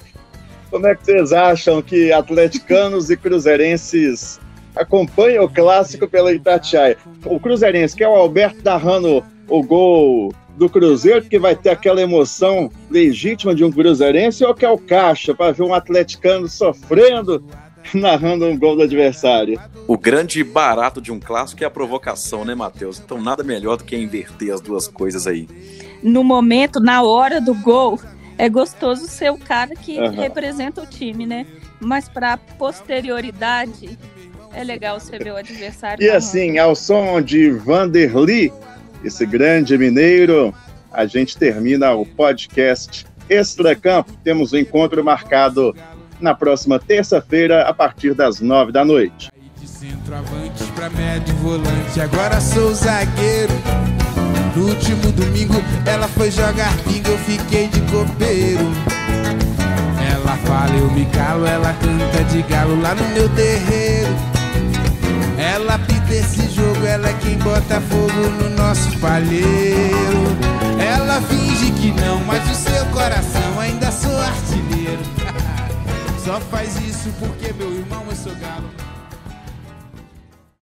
como 0.72 0.88
é 0.88 0.96
que 0.96 1.04
vocês 1.04 1.34
acham 1.34 1.82
que 1.82 2.14
atleticanos 2.14 3.10
e 3.10 3.18
cruzeirenses 3.18 4.40
acompanha 4.76 5.44
o 5.44 5.50
clássico 5.50 6.08
pela 6.08 6.32
Itatiaia. 6.32 6.98
O 7.26 7.40
Cruzeirense, 7.40 7.96
que 7.96 8.04
é 8.04 8.08
o 8.08 8.16
Alberto 8.16 8.60
narrando 8.64 9.24
o 9.48 9.64
gol 9.64 10.34
do 10.56 10.70
Cruzeiro, 10.70 11.24
que 11.24 11.40
vai 11.40 11.56
ter 11.56 11.70
aquela 11.70 12.02
emoção 12.02 12.70
legítima 12.90 13.56
de 13.56 13.64
um 13.64 13.72
Cruzeirense, 13.72 14.44
ou 14.44 14.54
que 14.54 14.66
é 14.66 14.70
o 14.70 14.78
Caixa, 14.78 15.34
para 15.34 15.52
ver 15.54 15.64
um 15.64 15.74
atleticano 15.74 16.48
sofrendo 16.48 17.44
narrando 17.94 18.46
um 18.46 18.58
gol 18.58 18.76
do 18.76 18.84
adversário. 18.84 19.60
O 19.88 19.98
grande 19.98 20.44
barato 20.44 21.02
de 21.02 21.12
um 21.12 21.20
clássico 21.20 21.64
é 21.64 21.68
a 21.68 21.72
provocação, 21.72 22.46
né, 22.46 22.54
Matheus? 22.54 23.00
Então 23.00 23.22
nada 23.22 23.44
melhor 23.44 23.78
do 23.78 23.84
que 23.84 23.96
inverter 23.96 24.54
as 24.54 24.62
duas 24.62 24.88
coisas 24.88 25.26
aí. 25.26 25.48
No 26.04 26.24
momento, 26.24 26.80
na 26.80 27.02
hora 27.02 27.42
do 27.42 27.54
gol, 27.54 28.00
é 28.38 28.48
gostoso 28.50 29.08
ser 29.08 29.32
o 29.32 29.38
cara 29.38 29.76
que 29.76 30.00
uhum. 30.00 30.12
representa 30.12 30.82
o 30.82 30.86
time, 30.86 31.26
né? 31.26 31.46
Mas 31.80 32.08
para 32.08 32.38
posterioridade, 32.38 33.98
É 34.54 34.64
legal 34.64 35.00
você 35.00 35.18
ver 35.18 35.32
o 35.32 35.38
adversário. 35.38 36.04
E 36.04 36.10
assim, 36.10 36.58
ao 36.58 36.76
som 36.76 37.22
de 37.22 37.52
Vanderly, 37.52 38.52
esse 39.04 39.26
grande 39.26 39.78
mineiro, 39.78 40.54
a 40.92 41.06
gente 41.06 41.38
termina 41.38 41.94
o 41.94 42.06
podcast 42.06 43.06
Extra 43.30 43.76
Campo. 43.76 44.14
Temos 44.24 44.52
o 44.52 44.56
um 44.56 44.60
encontro 44.60 45.04
marcado 45.04 45.76
na 46.20 46.34
próxima 46.34 46.80
terça-feira, 46.80 47.64
a 47.64 47.74
partir 47.74 48.14
das 48.14 48.42
nove 48.42 48.72
da 48.72 48.84
noite. 48.84 49.30
De 49.58 49.68
centroavante 49.68 50.64
para 50.76 50.90
médio 50.90 51.34
volante, 51.36 52.02
agora 52.02 52.42
sou 52.42 52.74
zagueiro. 52.74 53.54
No 54.56 54.68
último 54.68 55.12
domingo 55.12 55.56
ela 55.86 56.08
foi 56.08 56.32
jogar 56.32 56.76
pinga, 56.84 57.10
eu 57.10 57.18
fiquei 57.20 57.68
de 57.68 57.80
copeiro. 57.82 58.66
Ela 60.12 60.36
fala, 60.38 60.76
eu 60.76 60.92
me 60.92 61.06
calo, 61.06 61.46
ela 61.46 61.74
canta 61.74 62.24
de 62.26 62.42
galo 62.44 62.82
lá 62.82 62.94
no 62.96 63.08
meu 63.10 63.30
terreiro. 63.30 64.29
Ela 65.40 65.80
pita 65.80 66.14
esse 66.14 66.50
jogo, 66.50 66.86
ela 66.86 67.08
é 67.08 67.14
quem 67.14 67.38
bota 67.38 67.80
fogo 67.80 68.30
no 68.42 68.50
nosso 68.50 68.92
palheiro. 69.00 70.38
Ela 70.78 71.22
finge 71.22 71.72
que 71.72 71.92
não, 71.94 72.20
mas 72.26 72.44
o 72.52 72.54
seu 72.54 72.86
coração 72.88 73.58
ainda 73.58 73.90
sou 73.90 74.20
artilheiro. 74.20 75.02
Só 76.26 76.42
faz 76.42 76.76
isso 76.82 77.10
porque 77.20 77.54
meu 77.54 77.74
irmão 77.74 78.04
eu 78.10 78.16
sou 78.18 78.36
galo. 78.36 78.79